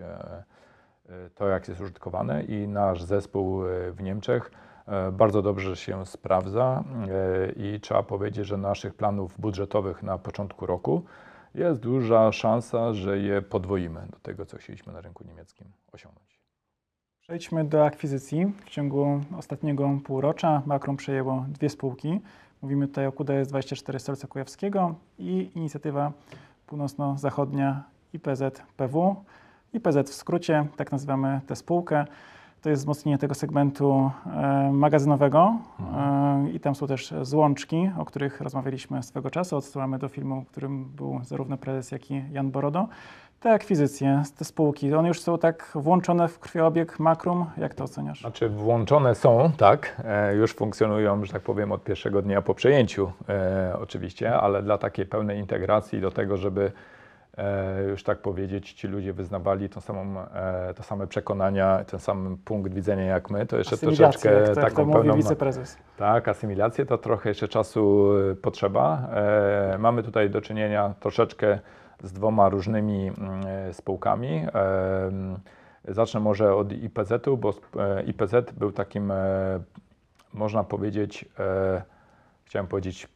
to 1.35 1.49
jak 1.49 1.69
jest 1.69 1.81
użytkowane 1.81 2.43
i 2.43 2.69
nasz 2.69 3.03
zespół 3.03 3.67
e, 3.67 3.93
w 3.93 4.03
Niemczech 4.03 4.51
e, 4.87 5.13
bardzo 5.13 5.43
dobrze 5.43 5.77
się 5.77 6.07
sprawdza 6.07 6.85
e, 7.09 7.53
i 7.53 7.81
trzeba 7.81 8.03
powiedzieć, 8.03 8.47
że 8.47 8.57
naszych 8.57 8.95
planów 8.95 9.41
budżetowych 9.41 10.03
na 10.03 10.19
początku 10.19 10.67
roku 10.67 11.05
jest 11.55 11.81
duża 11.81 12.33
szansa, 12.33 12.93
że 12.93 13.19
je 13.19 13.43
podwoimy 13.43 14.07
do 14.11 14.19
tego, 14.19 14.47
co 14.47 14.57
chcieliśmy 14.57 14.93
na 14.93 15.01
rynku 15.01 15.25
niemieckim 15.25 15.67
osiągnąć. 15.93 16.41
Przejdźmy 17.21 17.65
do 17.65 17.85
akwizycji. 17.85 18.53
W 18.67 18.71
ciągu 18.71 19.21
ostatniego 19.39 19.99
półrocza 20.05 20.63
Makrum 20.67 20.97
przejęło 20.97 21.45
dwie 21.49 21.69
spółki. 21.69 22.21
Mówimy 22.63 22.89
tutaj 22.89 23.07
o 23.07 23.13
QDS 23.13 23.49
24 23.49 23.99
Serca 23.99 24.27
Kujawskiego 24.27 24.95
i 25.19 25.51
inicjatywa 25.55 26.13
północno-zachodnia 26.67 27.85
IPZ 28.13 28.43
PW. 28.77 29.17
IPZ 29.77 30.11
w 30.11 30.15
skrócie, 30.15 30.67
tak 30.77 30.93
nazywamy 30.93 31.41
tę 31.47 31.57
spółkę. 31.57 32.05
To 32.63 32.71
jest 32.71 32.83
wzmocnienie 32.83 33.19
tego 33.19 33.35
segmentu 33.35 34.11
e, 34.27 34.71
magazynowego 34.73 35.55
e, 35.97 36.51
i 36.55 36.61
tam 36.61 36.75
są 36.75 36.87
też 36.87 37.15
złączki, 37.23 37.91
o 37.99 38.05
których 38.05 38.41
rozmawialiśmy 38.41 39.03
swego 39.03 39.31
czasu. 39.31 39.57
Odsyłamy 39.57 39.99
do 39.99 40.09
filmu, 40.09 40.43
w 40.43 40.51
którym 40.51 40.85
był 40.85 41.21
zarówno 41.25 41.57
prezes, 41.57 41.93
jak 41.93 42.11
i 42.11 42.23
Jan 42.33 42.51
Borodo. 42.51 42.89
Te 43.41 43.53
akwizycje, 43.53 44.23
te 44.39 44.45
spółki, 44.45 44.95
one 44.95 45.09
już 45.09 45.21
są 45.21 45.39
tak 45.39 45.71
włączone 45.75 46.29
w 46.29 46.39
krwiobieg 46.39 46.99
Makrum. 46.99 47.47
Jak 47.57 47.75
to 47.75 47.85
oceniasz? 47.85 48.21
Znaczy 48.21 48.49
włączone 48.49 49.15
są, 49.15 49.51
tak, 49.57 50.03
e, 50.05 50.35
już 50.35 50.55
funkcjonują, 50.55 51.25
że 51.25 51.33
tak 51.33 51.43
powiem, 51.43 51.73
od 51.73 51.85
pierwszego 51.85 52.23
dnia 52.23 52.43
po 52.43 52.55
przejęciu 52.55 53.13
oczywiście, 53.83 54.35
ale 54.35 54.63
dla 54.63 54.79
takiej 54.79 55.07
pełnej 55.07 55.39
integracji, 55.39 56.01
do 56.01 56.11
tego, 56.11 56.37
żeby 56.37 56.73
już 57.91 58.03
tak 58.03 58.19
powiedzieć, 58.19 58.73
ci 58.73 58.89
ludzie 58.89 59.13
wyznawali 59.13 59.69
tą 59.69 59.81
samą, 59.81 60.21
e, 60.21 60.75
te 60.75 60.83
same 60.83 61.07
przekonania, 61.07 61.85
ten 61.85 62.01
sam 62.01 62.39
punkt 62.45 62.75
widzenia 62.75 63.05
jak 63.05 63.31
my, 63.31 63.47
to 63.47 63.59
jeszcze 63.59 63.77
troszeczkę 63.77 64.33
jak 64.33 64.43
to, 64.43 64.49
jak 64.49 64.55
to 64.55 64.61
taką 64.61 64.85
mówi 64.85 64.99
pełną... 64.99 65.15
wiceprezes. 65.15 65.79
Tak, 65.97 66.29
asymilację 66.29 66.87
to 66.87 66.99
trochę 66.99 67.31
jeszcze 67.31 67.49
czasu 67.49 68.11
e, 68.33 68.35
potrzeba. 68.35 69.09
E, 69.75 69.79
mamy 69.79 70.03
tutaj 70.03 70.31
do 70.31 70.41
czynienia 70.41 70.95
troszeczkę 71.01 71.59
z 72.03 72.13
dwoma 72.13 72.49
różnymi 72.49 73.09
mm, 73.09 73.47
e, 73.47 73.73
spółkami. 73.73 74.47
E, 74.55 75.11
zacznę 75.89 76.21
może 76.21 76.55
od 76.55 76.73
IPZ-u, 76.73 77.37
bo 77.37 77.55
e, 77.79 78.03
IPZ 78.03 78.53
był 78.53 78.73
takim, 78.73 79.11
e, 79.11 79.15
można 80.35 80.65
powiedzieć, 80.65 81.25
e, 81.39 81.83
chciałem 82.45 82.67
powiedzieć, 82.67 83.09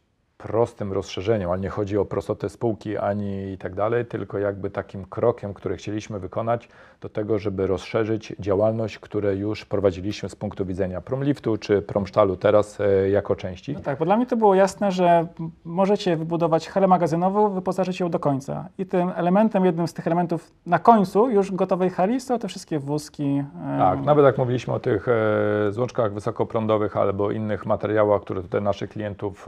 prostym 0.43 0.93
rozszerzeniem, 0.93 1.51
ale 1.51 1.61
nie 1.61 1.69
chodzi 1.69 1.99
o 1.99 2.05
prostotę 2.05 2.49
spółki 2.49 2.97
ani 2.97 3.53
i 3.53 3.59
tak 3.59 3.75
dalej, 3.75 4.07
tylko 4.07 4.39
jakby 4.39 4.71
takim 4.71 5.05
krokiem, 5.05 5.55
który 5.55 5.77
chcieliśmy 5.77 6.19
wykonać 6.19 6.69
do 7.01 7.09
tego, 7.09 7.39
żeby 7.39 7.67
rozszerzyć 7.67 8.33
działalność, 8.39 8.99
które 8.99 9.37
już 9.37 9.65
prowadziliśmy 9.65 10.29
z 10.29 10.37
punktu 10.37 10.67
widzenia 10.67 11.01
Promliftu 11.01 11.57
czy 11.57 11.83
Promsztalu 11.83 12.37
teraz 12.37 12.81
e, 12.81 13.11
jako 13.11 13.37
części. 13.37 13.73
No 13.73 13.81
tak, 13.81 13.99
bo 13.99 14.05
dla 14.05 14.17
mnie 14.17 14.27
to 14.27 14.37
było 14.37 14.55
jasne, 14.55 14.93
że 14.93 15.27
możecie 15.65 16.17
wybudować 16.17 16.69
halę 16.69 16.87
magazynową, 16.87 17.49
wyposażyć 17.51 18.01
ją 18.01 18.11
do 18.11 18.19
końca. 18.19 18.69
I 18.79 18.87
tym 18.87 19.13
elementem, 19.17 19.65
jednym 19.65 19.89
z 19.89 19.95
tych 19.95 20.07
elementów 20.07 20.51
na 20.67 20.79
końcu 20.79 21.31
już 21.31 21.53
gotowej 21.53 21.91
hali 21.91 22.21
są 22.21 22.39
te 22.39 22.49
wszystkie 22.49 22.79
wózki. 22.79 23.45
e, 23.75 23.79
Tak, 23.79 24.01
nawet 24.05 24.25
jak 24.25 24.39
mówiliśmy 24.39 24.75
o 24.75 24.81
tych 24.81 25.09
e, 25.09 25.73
złączkach 25.73 26.13
wysokoprądowych 26.15 26.97
albo 26.97 27.31
innych 27.31 27.67
materiałach, 27.67 28.23
które 28.23 28.43
tutaj 28.43 28.63
naszych 28.63 28.91
klientów 28.91 29.47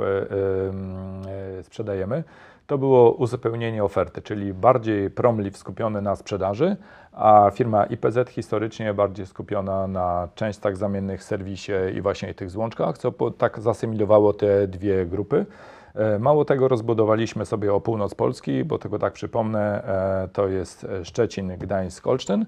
sprzedajemy, 1.63 2.25
to 2.67 2.79
było 2.79 3.13
uzupełnienie 3.13 3.85
oferty, 3.85 4.23
czyli 4.23 4.55
bardziej 4.55 5.11
Promliv 5.11 5.57
skupiony 5.57 6.03
na 6.03 6.17
sprzedaży, 6.17 6.77
a 7.13 7.51
firma 7.55 7.85
IPZ 7.85 8.31
historycznie 8.31 8.95
bardziej 8.95 9.27
skupiona 9.27 9.87
na 9.87 10.29
częściach 10.35 10.77
zamiennych, 10.77 11.25
serwisie 11.25 11.73
i 11.95 12.01
właśnie 12.01 12.35
tych 12.35 12.51
złączkach, 12.51 12.99
co 12.99 13.13
po, 13.13 13.31
tak 13.31 13.61
zasymilowało 13.61 14.33
te 14.33 14.69
dwie 14.69 15.07
grupy. 15.07 15.47
E, 15.95 16.19
Mało 16.19 16.45
tego, 16.45 16.69
rozbudowaliśmy 16.69 17.47
sobie 17.47 17.75
o 17.75 17.81
północ 17.81 18.15
Polski, 18.15 18.65
bo 18.65 18.79
tego 18.79 18.99
tak 18.99 19.13
przypomnę, 19.13 19.85
e, 20.25 20.29
to 20.29 20.49
jest 20.49 20.85
e, 20.85 21.05
Szczecin, 21.05 21.57
Gdańsk, 21.59 22.07
Olsztyn. 22.07 22.47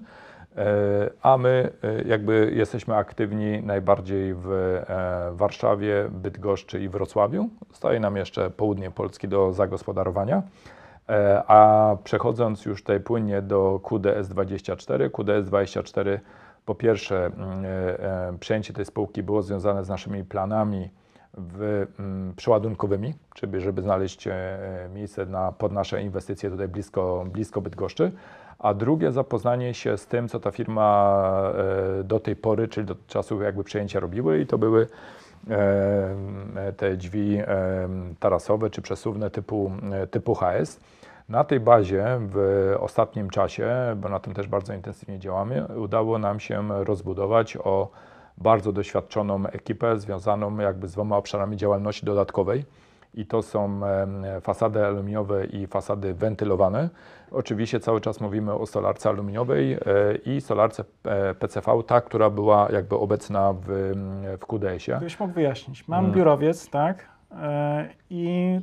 E, 0.57 1.09
A 1.21 1.37
my 1.37 1.69
e, 1.83 2.01
jakby 2.07 2.51
jesteśmy 2.55 2.95
aktywni 2.95 3.63
najbardziej 3.63 4.33
w 4.33 4.51
e, 4.51 5.31
Warszawie, 5.35 6.09
Bydgoszczy 6.11 6.79
i 6.79 6.89
Wrocławiu. 6.89 7.49
Zostaje 7.71 7.99
nam 7.99 8.17
jeszcze 8.17 8.49
południe 8.49 8.91
Polski 8.91 9.27
do 9.27 9.53
zagospodarowania. 9.53 10.43
A 11.47 11.97
przechodząc 12.03 12.65
już 12.65 12.81
tutaj 12.81 12.99
płynnie 12.99 13.41
do 13.41 13.79
QDS24, 13.83 15.09
QDS24 15.09 16.19
po 16.65 16.75
pierwsze 16.75 17.25
mm, 17.25 18.39
przejęcie 18.39 18.73
tej 18.73 18.85
spółki 18.85 19.23
było 19.23 19.41
związane 19.41 19.83
z 19.83 19.89
naszymi 19.89 20.23
planami 20.23 20.89
w, 21.33 21.87
mm, 21.99 22.33
przeładunkowymi, 22.35 23.13
czyli 23.33 23.61
żeby 23.61 23.81
znaleźć 23.81 24.27
miejsce 24.93 25.25
na, 25.25 25.51
pod 25.51 25.71
nasze 25.71 26.01
inwestycje 26.01 26.49
tutaj 26.49 26.67
blisko, 26.67 27.25
blisko 27.31 27.61
Bydgoszczy, 27.61 28.11
a 28.65 28.73
drugie 28.73 29.11
zapoznanie 29.11 29.73
się 29.73 29.97
z 29.97 30.07
tym, 30.07 30.27
co 30.27 30.39
ta 30.39 30.51
firma 30.51 31.51
e, 31.99 32.03
do 32.03 32.19
tej 32.19 32.35
pory, 32.35 32.67
czyli 32.67 32.87
do 32.87 32.95
czasu 33.07 33.41
jakby 33.41 33.63
przejęcia 33.63 33.99
robiły 33.99 34.39
i 34.39 34.47
to 34.47 34.57
były 34.57 34.87
e, 35.49 36.73
te 36.77 36.97
drzwi 36.97 37.37
e, 37.37 37.47
tarasowe 38.19 38.69
czy 38.69 38.81
przesuwne 38.81 39.29
typu, 39.29 39.71
typu 40.11 40.35
HS. 40.35 40.79
Na 41.29 41.43
tej 41.43 41.59
bazie 41.59 42.05
w 42.19 42.37
ostatnim 42.79 43.29
czasie, 43.29 43.69
bo 43.95 44.09
na 44.09 44.19
tym 44.19 44.33
też 44.33 44.47
bardzo 44.47 44.73
intensywnie 44.73 45.19
działamy, 45.19 45.65
udało 45.75 46.19
nam 46.19 46.39
się 46.39 46.83
rozbudować 46.83 47.57
o 47.57 47.89
bardzo 48.37 48.71
doświadczoną 48.71 49.47
ekipę 49.47 49.99
związaną 49.99 50.57
jakby 50.57 50.87
z 50.87 50.91
dwoma 50.91 51.17
obszarami 51.17 51.57
działalności 51.57 52.05
dodatkowej. 52.05 52.65
I 53.15 53.25
to 53.25 53.41
są 53.41 53.81
fasady 54.41 54.85
aluminiowe 54.85 55.45
i 55.45 55.67
fasady 55.67 56.13
wentylowane. 56.13 56.89
Oczywiście 57.31 57.79
cały 57.79 58.01
czas 58.01 58.21
mówimy 58.21 58.53
o 58.53 58.65
solarce 58.65 59.09
aluminiowej 59.09 59.73
e, 59.73 59.77
i 60.25 60.41
solarce 60.41 60.83
e, 61.05 61.33
PCV, 61.33 61.83
ta, 61.87 62.01
która 62.01 62.29
była 62.29 62.67
jakby 62.71 62.95
obecna 62.95 63.53
w, 63.53 63.65
w 64.41 64.45
QDS-ie. 64.45 64.97
Gdybyś 64.97 65.19
mógł 65.19 65.33
wyjaśnić. 65.33 65.87
Mam 65.87 65.99
Mm. 66.05 66.15
biurowiec, 66.15 66.69
tak? 66.69 67.05
E, 67.41 67.89
I 68.09 68.59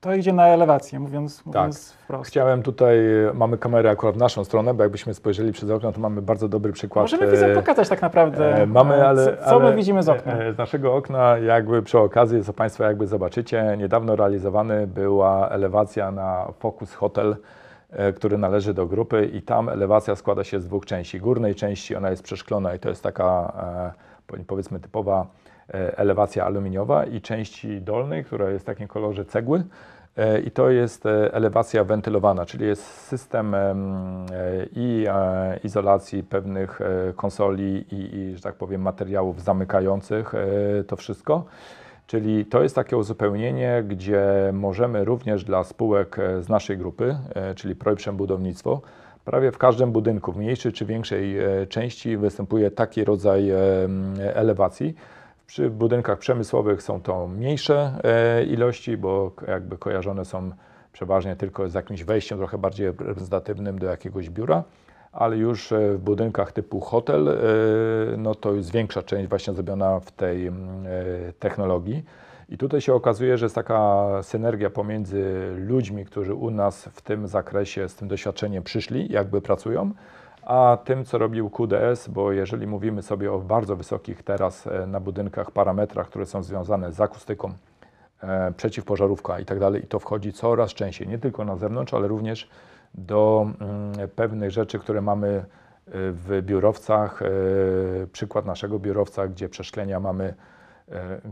to 0.00 0.14
idzie 0.14 0.32
na 0.32 0.46
elewację, 0.46 1.00
mówiąc, 1.00 1.46
mówiąc 1.46 1.92
wprost. 1.92 2.30
Chciałem 2.30 2.62
tutaj, 2.62 2.96
mamy 3.34 3.58
kamerę 3.58 3.90
akurat 3.90 4.14
w 4.14 4.18
naszą 4.18 4.44
stronę, 4.44 4.74
bo 4.74 4.82
jakbyśmy 4.82 5.14
spojrzeli 5.14 5.52
przez 5.52 5.70
okno, 5.70 5.92
to 5.92 6.00
mamy 6.00 6.22
bardzo 6.22 6.48
dobry 6.48 6.72
przykład. 6.72 7.02
Możemy 7.04 7.26
e, 7.26 7.30
widzom 7.30 7.50
pokazać 7.54 7.88
tak 7.88 8.02
naprawdę, 8.02 8.54
E, 8.62 8.66
Mamy, 8.66 8.94
e, 8.94 9.08
ale, 9.08 9.36
co, 9.36 9.44
co 9.50 9.58
my 9.60 9.66
ale, 9.66 9.76
widzimy 9.76 10.02
z 10.02 10.08
okna. 10.08 10.32
e, 10.32 10.46
e, 10.48 10.52
Z 10.52 10.58
naszego 10.58 10.94
okna, 10.94 11.38
jakby 11.38 11.82
przy 11.82 11.98
okazji, 11.98 12.44
co 12.44 12.52
Państwo 12.52 12.84
jakby 12.84 13.06
zobaczycie, 13.06 13.74
niedawno 13.78 14.16
realizowany 14.16 14.86
była 14.86 15.48
elewacja 15.48 16.10
na 16.10 16.46
Focus 16.58 16.94
Hotel, 16.94 17.36
e, 17.90 18.12
który 18.12 18.38
należy 18.38 18.74
do 18.74 18.86
grupy 18.86 19.26
i 19.26 19.42
tam 19.42 19.68
elewacja 19.68 20.16
składa 20.16 20.44
się 20.44 20.60
z 20.60 20.64
dwóch 20.66 20.86
części. 20.86 21.20
Górnej 21.20 21.54
części 21.54 21.96
ona 21.96 22.10
jest 22.10 22.22
przeszklona 22.22 22.74
i 22.74 22.78
to 22.78 22.88
jest 22.88 23.02
taka 23.02 23.52
e, 23.96 24.26
po- 24.26 24.36
powiedzmy 24.46 24.80
typowa 24.80 25.20
e, 25.22 25.49
elewacja 25.72 26.44
aluminiowa 26.44 27.04
i 27.04 27.20
części 27.20 27.80
dolnej, 27.80 28.24
która 28.24 28.50
jest 28.50 28.64
w 28.64 28.66
takim 28.66 28.88
kolorze 28.88 29.24
cegły. 29.24 29.64
E, 30.16 30.40
I 30.40 30.50
to 30.50 30.70
jest 30.70 31.06
e, 31.06 31.34
elewacja 31.34 31.84
wentylowana, 31.84 32.46
czyli 32.46 32.66
jest 32.66 32.84
system 32.84 33.54
em, 33.54 34.26
e, 34.32 34.66
i 34.76 35.06
e, 35.08 35.58
izolacji 35.64 36.22
pewnych 36.22 36.80
e, 36.80 37.12
konsoli 37.12 37.84
i, 37.92 38.16
i, 38.16 38.36
że 38.36 38.42
tak 38.42 38.54
powiem, 38.54 38.82
materiałów 38.82 39.42
zamykających 39.42 40.34
e, 40.34 40.84
to 40.84 40.96
wszystko. 40.96 41.44
Czyli 42.06 42.46
to 42.46 42.62
jest 42.62 42.74
takie 42.74 42.96
uzupełnienie, 42.96 43.84
gdzie 43.88 44.24
możemy 44.52 45.04
również 45.04 45.44
dla 45.44 45.64
spółek 45.64 46.18
e, 46.18 46.42
z 46.42 46.48
naszej 46.48 46.78
grupy, 46.78 47.16
e, 47.34 47.54
czyli 47.54 47.76
Projprzem 47.76 48.16
Budownictwo, 48.16 48.80
prawie 49.24 49.52
w 49.52 49.58
każdym 49.58 49.92
budynku, 49.92 50.32
w 50.32 50.36
mniejszej 50.36 50.72
czy 50.72 50.86
większej 50.86 51.38
e, 51.38 51.66
części 51.66 52.16
występuje 52.16 52.70
taki 52.70 53.04
rodzaj 53.04 53.50
e, 53.50 53.56
elewacji. 54.34 54.94
Przy 55.50 55.70
budynkach 55.70 56.18
przemysłowych 56.18 56.82
są 56.82 57.02
to 57.02 57.26
mniejsze 57.26 57.92
e, 58.04 58.44
ilości, 58.44 58.96
bo 58.96 59.32
jakby 59.48 59.78
kojarzone 59.78 60.24
są 60.24 60.50
przeważnie 60.92 61.36
tylko 61.36 61.68
z 61.68 61.74
jakimś 61.74 62.04
wejściem 62.04 62.38
trochę 62.38 62.58
bardziej 62.58 62.86
reprezentatywnym 62.86 63.78
do 63.78 63.86
jakiegoś 63.86 64.30
biura, 64.30 64.64
ale 65.12 65.36
już 65.36 65.72
e, 65.72 65.92
w 65.92 65.98
budynkach 65.98 66.52
typu 66.52 66.80
hotel, 66.80 67.28
e, 67.28 67.34
no 68.16 68.34
to 68.34 68.54
jest 68.54 68.72
większa 68.72 69.02
część 69.02 69.28
właśnie 69.28 69.54
zrobiona 69.54 70.00
w 70.00 70.10
tej 70.10 70.52
technologii. 71.38 72.04
I 72.48 72.58
tutaj 72.58 72.80
się 72.80 72.94
okazuje, 72.94 73.38
że 73.38 73.46
jest 73.46 73.54
taka 73.54 74.08
synergia 74.22 74.70
pomiędzy 74.70 75.54
ludźmi, 75.58 76.04
którzy 76.04 76.34
u 76.34 76.50
nas 76.50 76.84
w 76.92 77.02
tym 77.02 77.28
zakresie 77.28 77.88
z 77.88 77.94
tym 77.94 78.08
doświadczeniem 78.08 78.62
przyszli, 78.62 79.12
jakby 79.12 79.40
pracują, 79.40 79.90
a 80.50 80.78
tym, 80.84 81.04
co 81.04 81.18
robił 81.18 81.50
QDS, 81.50 82.08
bo 82.08 82.32
jeżeli 82.32 82.66
mówimy 82.66 83.02
sobie 83.02 83.32
o 83.32 83.38
bardzo 83.38 83.76
wysokich 83.76 84.22
teraz 84.22 84.66
e, 84.66 84.86
na 84.86 85.00
budynkach 85.00 85.50
parametrach, 85.50 86.08
które 86.08 86.26
są 86.26 86.42
związane 86.42 86.92
z 86.92 87.00
akustyką, 87.00 87.52
e, 88.22 88.52
przeciwpożarówka 88.56 89.40
i 89.40 89.44
tak 89.44 89.58
dalej, 89.58 89.84
i 89.84 89.86
to 89.86 89.98
wchodzi 89.98 90.32
coraz 90.32 90.74
częściej, 90.74 91.08
nie 91.08 91.18
tylko 91.18 91.44
na 91.44 91.56
zewnątrz, 91.56 91.94
ale 91.94 92.08
również 92.08 92.50
do 92.94 93.46
mm, 93.60 94.08
pewnych 94.08 94.50
rzeczy, 94.50 94.78
które 94.78 95.00
mamy 95.00 95.28
e, 95.28 95.42
w 95.92 96.42
biurowcach. 96.42 97.20
Przykład 98.12 98.46
naszego 98.46 98.78
biurowca, 98.78 99.28
gdzie 99.28 99.48
przeszklenia 99.48 100.00
mamy, 100.00 100.34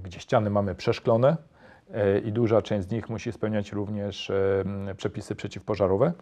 gdzie 0.05 0.21
ściany 0.21 0.51
mamy 0.51 0.75
przeszklone 0.75 1.37
i 2.25 2.33
duża 2.33 2.63
część 2.63 2.89
z 2.89 2.91
nich 2.91 3.09
musi 3.09 3.33
spełniać 3.33 3.73
również 3.73 4.33
przepisy 4.97 5.35
przeciwpożarowe. 5.35 6.13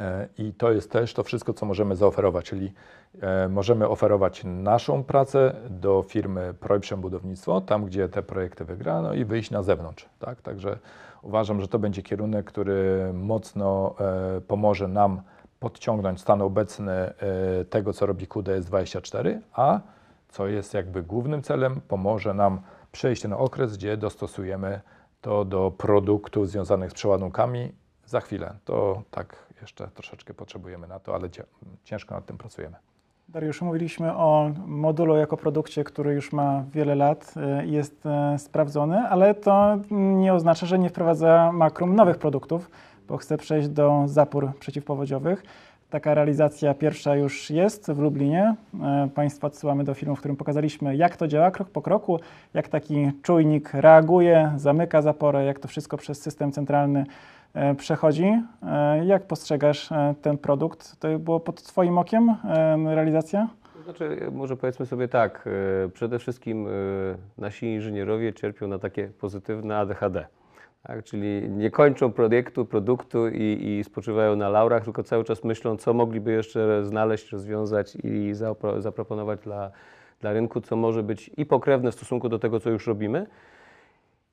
E, 0.00 0.28
I 0.38 0.52
to 0.52 0.72
jest 0.72 0.90
też 0.90 1.14
to 1.14 1.22
wszystko, 1.22 1.52
co 1.52 1.66
możemy 1.66 1.96
zaoferować, 1.96 2.44
czyli 2.44 2.72
e, 3.20 3.48
możemy 3.48 3.88
oferować 3.88 4.44
naszą 4.44 5.04
pracę 5.04 5.54
do 5.70 6.04
firmy 6.08 6.54
Projprzem 6.60 7.00
Budownictwo, 7.00 7.60
tam 7.60 7.84
gdzie 7.84 8.08
te 8.08 8.22
projekty 8.22 8.64
wygra, 8.64 9.02
no 9.02 9.14
i 9.14 9.24
wyjść 9.24 9.50
na 9.50 9.62
zewnątrz. 9.62 10.08
Tak? 10.18 10.42
Także 10.42 10.78
uważam, 11.22 11.60
że 11.60 11.68
to 11.68 11.78
będzie 11.78 12.02
kierunek, 12.02 12.46
który 12.46 13.10
mocno 13.14 13.94
e, 14.00 14.40
pomoże 14.40 14.88
nam 14.88 15.20
podciągnąć 15.60 16.20
stan 16.20 16.42
obecny 16.42 17.12
tego, 17.70 17.92
co 17.92 18.06
robi 18.06 18.26
QDS24, 18.26 19.38
a 19.52 19.80
co 20.28 20.46
jest 20.46 20.74
jakby 20.74 21.02
głównym 21.02 21.42
celem, 21.42 21.80
pomoże 21.88 22.34
nam 22.34 22.60
przejść 22.92 23.22
ten 23.22 23.32
okres, 23.32 23.76
gdzie 23.76 23.96
dostosujemy 23.96 24.80
to 25.20 25.44
do 25.44 25.70
produktów 25.70 26.48
związanych 26.48 26.90
z 26.90 26.94
przeładunkami 26.94 27.72
za 28.06 28.20
chwilę. 28.20 28.54
To 28.64 29.02
tak 29.10 29.45
jeszcze 29.60 29.88
troszeczkę 29.88 30.34
potrzebujemy 30.34 30.88
na 30.88 30.98
to, 30.98 31.14
ale 31.14 31.28
ciężko 31.84 32.14
nad 32.14 32.26
tym 32.26 32.38
pracujemy. 32.38 32.76
Dariuszu, 33.28 33.64
mówiliśmy 33.64 34.16
o 34.16 34.50
modulu 34.66 35.16
jako 35.16 35.36
produkcie, 35.36 35.84
który 35.84 36.14
już 36.14 36.32
ma 36.32 36.64
wiele 36.72 36.94
lat 36.94 37.34
i 37.66 37.72
jest 37.72 38.06
e, 38.06 38.38
sprawdzony, 38.38 38.98
ale 38.98 39.34
to 39.34 39.78
nie 39.90 40.34
oznacza, 40.34 40.66
że 40.66 40.78
nie 40.78 40.88
wprowadza 40.88 41.52
Makrum 41.52 41.96
nowych 41.96 42.18
produktów, 42.18 42.70
bo 43.08 43.16
chce 43.16 43.36
przejść 43.36 43.68
do 43.68 44.02
zapór 44.06 44.52
przeciwpowodziowych. 44.60 45.42
Taka 45.90 46.14
realizacja 46.14 46.74
pierwsza 46.74 47.16
już 47.16 47.50
jest 47.50 47.92
w 47.92 47.98
Lublinie. 47.98 48.54
E, 48.82 49.08
Państwa 49.14 49.46
odsyłamy 49.46 49.84
do 49.84 49.94
filmu, 49.94 50.16
w 50.16 50.18
którym 50.18 50.36
pokazaliśmy, 50.36 50.96
jak 50.96 51.16
to 51.16 51.28
działa 51.28 51.50
krok 51.50 51.70
po 51.70 51.82
kroku, 51.82 52.20
jak 52.54 52.68
taki 52.68 53.12
czujnik 53.22 53.74
reaguje, 53.74 54.52
zamyka 54.56 55.02
zaporę, 55.02 55.44
jak 55.44 55.58
to 55.58 55.68
wszystko 55.68 55.96
przez 55.96 56.22
system 56.22 56.52
centralny 56.52 57.06
przechodzi. 57.76 58.42
E, 58.62 59.04
Jak 59.06 59.26
postrzegasz 59.26 59.92
e, 59.92 60.14
ten 60.22 60.38
produkt? 60.38 61.00
To 61.00 61.18
było 61.18 61.40
pod 61.40 61.62
Twoim 61.62 61.98
okiem 61.98 62.28
e, 62.44 62.94
realizacja? 62.94 63.48
Znaczy, 63.84 64.18
może 64.32 64.56
powiedzmy 64.56 64.86
sobie 64.86 65.08
tak, 65.08 65.48
e, 65.84 65.88
przede 65.88 66.18
wszystkim 66.18 66.66
e, 66.66 66.70
nasi 67.38 67.66
inżynierowie 67.66 68.32
cierpią 68.32 68.68
na 68.68 68.78
takie 68.78 69.08
pozytywne 69.08 69.76
ADHD. 69.78 70.26
Tak, 70.82 71.04
czyli 71.04 71.50
nie 71.50 71.70
kończą 71.70 72.12
projektu, 72.12 72.64
produktu 72.64 73.28
i, 73.28 73.58
i 73.78 73.84
spoczywają 73.84 74.36
na 74.36 74.48
laurach, 74.48 74.84
tylko 74.84 75.02
cały 75.02 75.24
czas 75.24 75.44
myślą, 75.44 75.76
co 75.76 75.94
mogliby 75.94 76.32
jeszcze 76.32 76.84
znaleźć, 76.84 77.32
rozwiązać 77.32 77.96
i 77.96 78.34
zapro, 78.34 78.82
zaproponować 78.82 79.40
dla, 79.40 79.70
dla 80.20 80.32
rynku, 80.32 80.60
co 80.60 80.76
może 80.76 81.02
być 81.02 81.30
i 81.36 81.46
pokrewne 81.46 81.92
w 81.92 81.94
stosunku 81.94 82.28
do 82.28 82.38
tego, 82.38 82.60
co 82.60 82.70
już 82.70 82.86
robimy, 82.86 83.26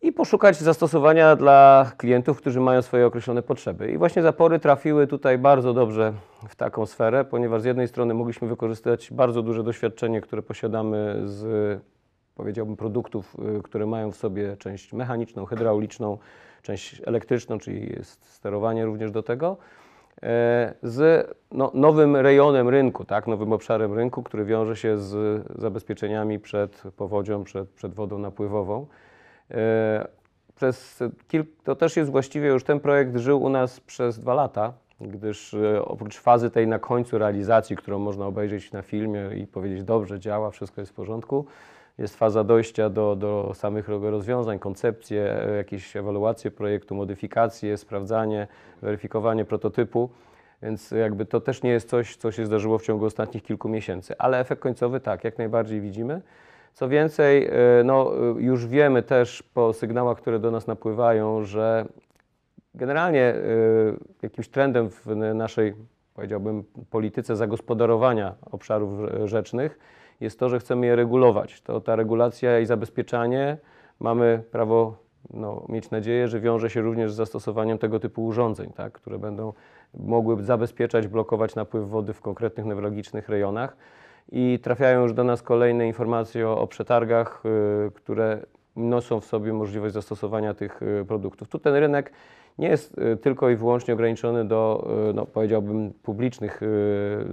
i 0.03 0.11
poszukać 0.11 0.57
zastosowania 0.57 1.35
dla 1.35 1.91
klientów, 1.97 2.37
którzy 2.37 2.59
mają 2.59 2.81
swoje 2.81 3.05
określone 3.05 3.41
potrzeby. 3.41 3.91
I 3.91 3.97
właśnie 3.97 4.21
zapory 4.21 4.59
trafiły 4.59 5.07
tutaj 5.07 5.37
bardzo 5.37 5.73
dobrze 5.73 6.13
w 6.49 6.55
taką 6.55 6.85
sferę, 6.85 7.25
ponieważ 7.25 7.61
z 7.61 7.65
jednej 7.65 7.87
strony 7.87 8.13
mogliśmy 8.13 8.47
wykorzystać 8.47 9.11
bardzo 9.11 9.41
duże 9.41 9.63
doświadczenie, 9.63 10.21
które 10.21 10.41
posiadamy 10.41 11.21
z 11.25 11.81
powiedziałbym 12.35 12.75
produktów, 12.77 13.35
y, 13.59 13.61
które 13.61 13.85
mają 13.85 14.11
w 14.11 14.15
sobie 14.15 14.57
część 14.57 14.93
mechaniczną, 14.93 15.45
hydrauliczną, 15.45 16.17
część 16.61 17.01
elektryczną, 17.05 17.59
czyli 17.59 17.93
jest 17.95 18.33
sterowanie 18.33 18.85
również 18.85 19.11
do 19.11 19.23
tego, 19.23 19.57
e, 20.23 20.73
z 20.83 21.29
no, 21.51 21.71
nowym 21.73 22.15
rejonem 22.15 22.69
rynku, 22.69 23.05
tak, 23.05 23.27
nowym 23.27 23.53
obszarem 23.53 23.93
rynku, 23.93 24.23
który 24.23 24.45
wiąże 24.45 24.75
się 24.75 24.97
z 24.97 25.43
zabezpieczeniami 25.59 26.39
przed 26.39 26.83
powodzią, 26.97 27.43
przed, 27.43 27.69
przed 27.69 27.93
wodą 27.93 28.17
napływową. 28.17 28.87
E, 29.53 30.07
przez 30.55 31.03
kilk, 31.27 31.47
to 31.63 31.75
też 31.75 31.97
jest 31.97 32.11
właściwie 32.11 32.47
już 32.47 32.63
ten 32.63 32.79
projekt 32.79 33.17
żył 33.17 33.43
u 33.43 33.49
nas 33.49 33.79
przez 33.79 34.19
dwa 34.19 34.33
lata, 34.33 34.73
gdyż 35.01 35.53
e, 35.53 35.85
oprócz 35.85 36.19
fazy 36.19 36.49
tej 36.49 36.67
na 36.67 36.79
końcu 36.79 37.17
realizacji, 37.17 37.75
którą 37.75 37.99
można 37.99 38.25
obejrzeć 38.25 38.71
na 38.71 38.81
filmie 38.81 39.29
i 39.35 39.47
powiedzieć 39.47 39.83
dobrze 39.83 40.19
działa, 40.19 40.51
wszystko 40.51 40.81
jest 40.81 40.91
w 40.91 40.95
porządku, 40.95 41.45
jest 41.97 42.15
faza 42.15 42.43
dojścia 42.43 42.89
do, 42.89 43.15
do 43.15 43.51
samych 43.53 43.87
rozwiązań, 43.87 44.59
koncepcje, 44.59 45.45
e, 45.47 45.55
jakieś 45.55 45.95
ewaluacje 45.95 46.51
projektu, 46.51 46.95
modyfikacje, 46.95 47.77
sprawdzanie, 47.77 48.47
weryfikowanie 48.81 49.45
prototypu. 49.45 50.09
Więc 50.61 50.91
jakby 50.91 51.25
to 51.25 51.41
też 51.41 51.63
nie 51.63 51.69
jest 51.69 51.89
coś, 51.89 52.15
co 52.15 52.31
się 52.31 52.45
zdarzyło 52.45 52.77
w 52.77 52.83
ciągu 52.83 53.05
ostatnich 53.05 53.43
kilku 53.43 53.69
miesięcy, 53.69 54.15
ale 54.17 54.39
efekt 54.39 54.61
końcowy 54.61 54.99
tak, 54.99 55.23
jak 55.23 55.37
najbardziej 55.37 55.81
widzimy. 55.81 56.21
Co 56.73 56.89
więcej, 56.89 57.47
e, 57.47 57.51
no, 57.83 58.11
e, 58.15 58.41
już 58.41 58.67
wiemy 58.67 59.03
też 59.03 59.43
po 59.43 59.73
sygnałach, 59.73 60.17
które 60.17 60.39
do 60.39 60.51
nas 60.51 60.67
napływają, 60.67 61.43
że 61.43 61.85
generalnie 62.75 63.33
jakimś 64.21 64.47
trendem 64.47 64.89
w 64.89 65.05
naszej, 65.15 65.75
powiedziałbym, 66.13 66.63
polityce 66.89 67.35
zagospodarowania 67.35 68.35
obszarów 68.51 68.91
rzecznych 69.25 69.79
jest 70.19 70.39
to, 70.39 70.49
że 70.49 70.59
chcemy 70.59 70.85
je 70.85 70.95
regulować. 70.95 71.61
To 71.61 71.81
ta 71.81 71.95
regulacja 71.95 72.59
i 72.59 72.65
zabezpieczanie 72.65 73.57
mamy 73.99 74.43
prawo 74.51 74.95
no, 75.33 75.65
mieć 75.69 75.91
nadzieję, 75.91 76.27
że 76.27 76.39
wiąże 76.39 76.69
się 76.69 76.81
również 76.81 77.13
z 77.13 77.15
zastosowaniem 77.15 77.77
tego 77.77 77.99
typu 77.99 78.25
urządzeń, 78.25 78.71
tak, 78.75 78.93
które 78.93 79.19
będą 79.19 79.53
mogły 79.93 80.43
zabezpieczać, 80.43 81.07
blokować 81.07 81.55
napływ 81.55 81.89
wody 81.89 82.13
w 82.13 82.21
konkretnych 82.21 82.65
newralgicznych 82.65 83.29
rejonach. 83.29 83.77
I 84.31 84.59
trafiają 84.63 85.01
już 85.01 85.13
do 85.13 85.23
nas 85.23 85.41
kolejne 85.41 85.87
informacje 85.87 86.47
o, 86.47 86.61
o 86.61 86.67
przetargach, 86.67 87.43
y, 87.87 87.91
które 87.91 88.39
noszą 88.75 89.19
w 89.19 89.25
sobie 89.25 89.53
możliwość 89.53 89.93
zastosowania 89.93 90.53
tych 90.53 90.81
y, 90.81 91.05
produktów. 91.05 91.47
Tu 91.47 91.59
ten 91.59 91.75
rynek 91.75 92.11
nie 92.57 92.67
jest 92.67 92.97
y, 92.97 93.17
tylko 93.17 93.49
i 93.49 93.55
wyłącznie 93.55 93.93
ograniczony 93.93 94.45
do, 94.45 94.87
no, 95.13 95.25
powiedziałbym, 95.25 95.93
publicznych 96.03 96.61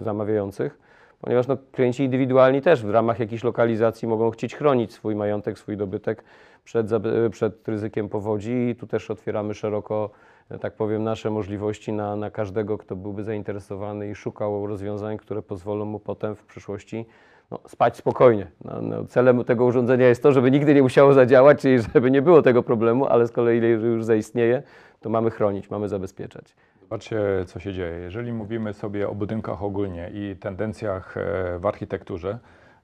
zamawiających, 0.03 0.79
ponieważ 1.21 1.47
no, 1.47 1.57
klienci 1.73 2.05
indywidualni 2.05 2.63
też 2.63 2.85
w 2.85 2.91
ramach 2.91 3.21
jakiejś 3.21 3.45
lokalizacji 3.45 4.09
mogą 4.09 4.31
chcieć 4.31 4.57
chronić 4.57 4.93
swój 4.93 5.17
majątek, 5.17 5.59
swój 5.59 5.77
dobytek 5.77 6.25
przed, 6.65 6.87
przed 7.31 7.69
ryzykiem 7.69 8.09
powodzi 8.09 8.69
i 8.69 8.77
tu 8.77 8.87
też 8.87 9.11
otwieramy 9.11 9.55
szeroko, 9.55 10.11
tak 10.59 10.75
powiem, 10.75 11.05
nasze 11.05 11.31
możliwości 11.31 11.93
na, 11.93 12.17
na 12.17 12.31
każdego, 12.31 12.79
kto 12.79 12.97
byłby 12.97 13.25
zainteresowany 13.25 14.11
i 14.11 14.15
szukał 14.15 14.67
rozwiązań, 14.67 15.17
które 15.17 15.43
pozwolą 15.43 15.85
mu 15.85 16.01
potem 16.01 16.37
w 16.37 16.45
przyszłości 16.45 17.07
no, 17.51 17.61
spać 17.67 17.97
spokojnie. 17.97 18.47
No, 18.65 18.83
no, 18.83 19.05
celem 19.05 19.45
tego 19.45 19.65
urządzenia 19.65 20.09
jest 20.09 20.23
to, 20.23 20.33
żeby 20.33 20.51
nigdy 20.51 20.75
nie 20.75 20.83
musiało 20.83 21.13
zadziałać, 21.13 21.61
czyli 21.61 21.79
żeby 21.95 22.11
nie 22.11 22.23
było 22.23 22.43
tego 22.43 22.63
problemu, 22.63 23.07
ale 23.07 23.27
z 23.27 23.33
kolei, 23.33 23.61
jeżeli 23.61 23.93
już 23.93 24.05
zaistnieje, 24.05 24.63
to 25.01 25.11
mamy 25.11 25.31
chronić, 25.31 25.71
mamy 25.71 25.89
zabezpieczać. 25.89 26.55
Zobaczcie, 26.81 27.21
co 27.47 27.61
się 27.61 27.73
dzieje. 27.73 27.99
Jeżeli 27.99 28.33
mówimy 28.33 28.75
sobie 28.75 29.09
o 29.09 29.15
budynkach 29.15 29.63
ogólnie 29.63 30.11
i 30.15 30.37
tendencjach 30.37 31.17
e, 31.17 31.59
w 31.59 31.67
architekturze, 31.67 32.39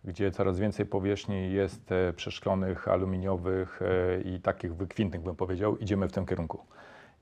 gdzie 0.04 0.30
coraz 0.30 0.58
więcej 0.58 0.86
powierzchni 0.86 1.52
jest 1.52 1.92
e, 1.92 2.12
przeszklonych, 2.12 2.88
aluminiowych 2.88 3.80
e, 3.82 4.20
i 4.20 4.40
takich 4.40 4.74
wykwintnych, 4.74 5.22
bym 5.22 5.36
powiedział, 5.36 5.76
idziemy 5.76 6.08
w 6.08 6.12
tym 6.12 6.26
kierunku. 6.26 6.58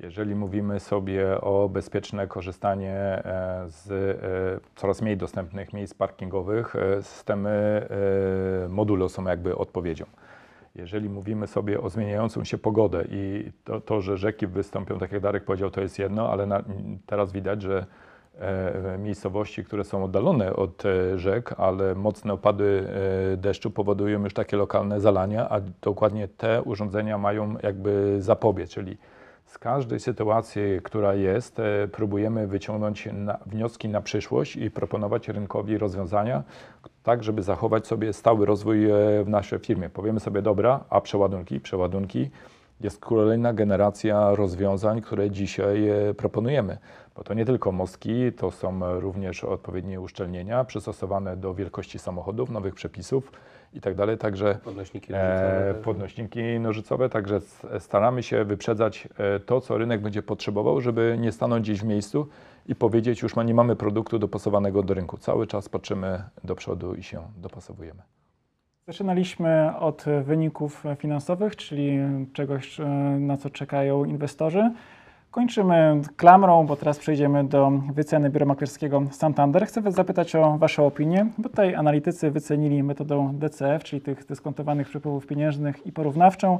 Jeżeli 0.00 0.34
mówimy 0.34 0.80
sobie 0.80 1.40
o 1.40 1.68
bezpieczne 1.68 2.26
korzystanie 2.26 3.22
z 3.66 3.88
coraz 4.76 5.02
mniej 5.02 5.16
dostępnych 5.16 5.72
miejsc 5.72 5.94
parkingowych, 5.94 6.74
systemy 7.02 7.86
modulo 8.68 9.08
są 9.08 9.24
jakby 9.24 9.56
odpowiedzią. 9.56 10.06
Jeżeli 10.74 11.08
mówimy 11.08 11.46
sobie 11.46 11.80
o 11.80 11.90
zmieniającą 11.90 12.44
się 12.44 12.58
pogodę 12.58 13.04
i 13.10 13.52
to, 13.64 13.80
to 13.80 14.00
że 14.00 14.16
rzeki 14.16 14.46
wystąpią, 14.46 14.98
tak 14.98 15.12
jak 15.12 15.22
Darek 15.22 15.44
powiedział, 15.44 15.70
to 15.70 15.80
jest 15.80 15.98
jedno, 15.98 16.30
ale 16.30 16.46
na, 16.46 16.62
teraz 17.06 17.32
widać, 17.32 17.62
że 17.62 17.86
e, 18.38 18.98
miejscowości, 18.98 19.64
które 19.64 19.84
są 19.84 20.04
oddalone 20.04 20.56
od 20.56 20.86
e, 20.86 21.18
rzek, 21.18 21.54
ale 21.58 21.94
mocne 21.94 22.32
opady 22.32 22.88
e, 23.32 23.36
deszczu 23.36 23.70
powodują 23.70 24.24
już 24.24 24.34
takie 24.34 24.56
lokalne 24.56 25.00
zalania, 25.00 25.48
a 25.48 25.60
dokładnie 25.82 26.28
te 26.28 26.62
urządzenia 26.62 27.18
mają 27.18 27.56
jakby 27.62 28.16
zapobiec, 28.22 28.70
czyli 28.70 28.98
z 29.54 29.58
każdej 29.58 30.00
sytuacji, 30.00 30.62
która 30.82 31.14
jest, 31.14 31.58
e, 31.58 31.88
próbujemy 31.88 32.46
wyciągnąć 32.46 33.08
na, 33.12 33.38
wnioski 33.46 33.88
na 33.88 34.00
przyszłość 34.00 34.56
i 34.56 34.70
proponować 34.70 35.28
rynkowi 35.28 35.78
rozwiązania, 35.78 36.42
tak 37.02 37.24
żeby 37.24 37.42
zachować 37.42 37.86
sobie 37.86 38.12
stały 38.12 38.46
rozwój 38.46 38.84
e, 38.90 39.24
w 39.24 39.28
naszej 39.28 39.58
firmie. 39.58 39.90
Powiemy 39.90 40.20
sobie, 40.20 40.42
dobra, 40.42 40.84
a 40.90 41.00
przeładunki, 41.00 41.60
przeładunki, 41.60 42.30
jest 42.80 43.00
kolejna 43.00 43.52
generacja 43.52 44.34
rozwiązań, 44.34 45.00
które 45.00 45.30
dzisiaj 45.30 45.88
e, 45.88 46.14
proponujemy. 46.14 46.78
Bo 47.16 47.24
to 47.24 47.34
nie 47.34 47.44
tylko 47.44 47.72
mostki, 47.72 48.32
to 48.32 48.50
są 48.50 49.00
również 49.00 49.44
odpowiednie 49.44 50.00
uszczelnienia 50.00 50.64
przystosowane 50.64 51.36
do 51.36 51.54
wielkości 51.54 51.98
samochodów, 51.98 52.50
nowych 52.50 52.74
przepisów 52.74 53.32
i 53.74 53.80
tak 53.80 53.94
dalej. 53.94 54.18
Także 54.18 54.58
podnośniki 54.64 55.12
nożycowe, 55.12 55.70
e, 55.70 55.74
podnośniki 55.74 56.60
nożycowe, 56.60 57.08
także 57.08 57.40
staramy 57.78 58.22
się 58.22 58.44
wyprzedzać 58.44 59.08
e, 59.18 59.40
to, 59.40 59.60
co 59.60 59.78
rynek 59.78 60.00
będzie 60.00 60.22
potrzebował, 60.22 60.80
żeby 60.80 61.16
nie 61.20 61.32
stanąć 61.32 61.62
gdzieś 61.66 61.80
w 61.80 61.84
miejscu 61.84 62.28
i 62.66 62.74
powiedzieć, 62.74 63.22
już 63.22 63.36
ma, 63.36 63.42
nie 63.42 63.54
mamy 63.54 63.76
produktu 63.76 64.18
dopasowanego 64.18 64.82
do 64.82 64.94
rynku. 64.94 65.18
Cały 65.18 65.46
czas 65.46 65.68
patrzymy 65.68 66.22
do 66.44 66.54
przodu 66.54 66.94
i 66.94 67.02
się 67.02 67.22
dopasowujemy. 67.36 68.02
Zaczynaliśmy 68.86 69.72
od 69.78 70.04
wyników 70.24 70.84
finansowych, 70.98 71.56
czyli 71.56 71.98
czegoś, 72.32 72.80
e, 72.80 72.84
na 73.20 73.36
co 73.36 73.50
czekają 73.50 74.04
inwestorzy. 74.04 74.72
Kończymy 75.34 76.00
klamrą, 76.16 76.66
bo 76.66 76.76
teraz 76.76 76.98
przejdziemy 76.98 77.44
do 77.44 77.70
wyceny 77.92 78.30
biura 78.30 78.46
maklerskiego 78.46 79.02
Santander. 79.10 79.66
Chcę 79.66 79.92
zapytać 79.92 80.36
o 80.36 80.58
Waszą 80.58 80.86
opinię, 80.86 81.26
bo 81.38 81.48
tutaj 81.48 81.74
analitycy 81.74 82.30
wycenili 82.30 82.82
metodą 82.82 83.34
DCF, 83.34 83.84
czyli 83.84 84.02
tych 84.02 84.26
dyskontowanych 84.26 84.88
przepływów 84.88 85.26
pieniężnych 85.26 85.86
i 85.86 85.92
porównawczą, 85.92 86.58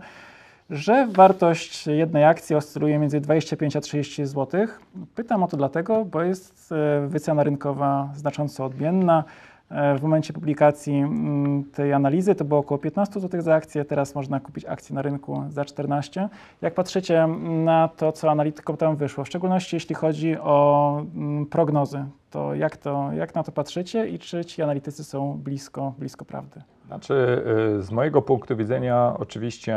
że 0.71 1.07
wartość 1.07 1.87
jednej 1.87 2.25
akcji 2.25 2.57
oscyluje 2.57 2.99
między 2.99 3.21
25 3.21 3.77
a 3.77 3.81
30 3.81 4.27
zł. 4.27 4.67
Pytam 5.15 5.43
o 5.43 5.49
to 5.49 5.57
dlatego, 5.57 6.05
bo 6.05 6.23
jest 6.23 6.73
e, 6.73 7.07
wycena 7.07 7.43
rynkowa 7.43 8.11
znacząco 8.15 8.65
odmienna. 8.65 9.25
E, 9.71 9.99
w 9.99 10.03
momencie 10.03 10.33
publikacji 10.33 10.99
mm, 10.99 11.65
tej 11.65 11.93
analizy 11.93 12.35
to 12.35 12.45
było 12.45 12.61
około 12.61 12.79
15 12.79 13.21
zł 13.21 13.43
za 13.43 13.55
akcję, 13.55 13.85
teraz 13.85 14.15
można 14.15 14.41
kupić 14.41 14.65
akcję 14.65 14.95
na 14.95 15.03
rynku 15.03 15.45
za 15.49 15.65
14. 15.65 16.29
Jak 16.63 16.75
patrzycie 16.75 17.27
na 17.43 17.89
to, 17.97 18.13
co 18.13 18.31
analitykom 18.31 18.77
tam 18.77 18.97
wyszło, 18.97 19.25
w 19.25 19.27
szczególności 19.29 19.77
jeśli 19.77 19.95
chodzi 19.95 20.39
o 20.39 21.03
mm, 21.15 21.47
prognozy, 21.47 22.05
to 22.31 22.55
jak, 22.55 22.77
to 22.77 23.11
jak 23.13 23.35
na 23.35 23.43
to 23.43 23.53
patrzycie 23.53 24.09
i 24.09 24.19
czy 24.19 24.45
ci 24.45 24.63
analitycy 24.63 25.05
są 25.05 25.39
blisko, 25.39 25.95
blisko 25.99 26.25
prawdy? 26.25 26.63
Znaczy, 26.87 27.43
y, 27.79 27.83
z 27.83 27.91
mojego 27.91 28.23
punktu 28.23 28.57
widzenia, 28.57 29.15
oczywiście 29.19 29.77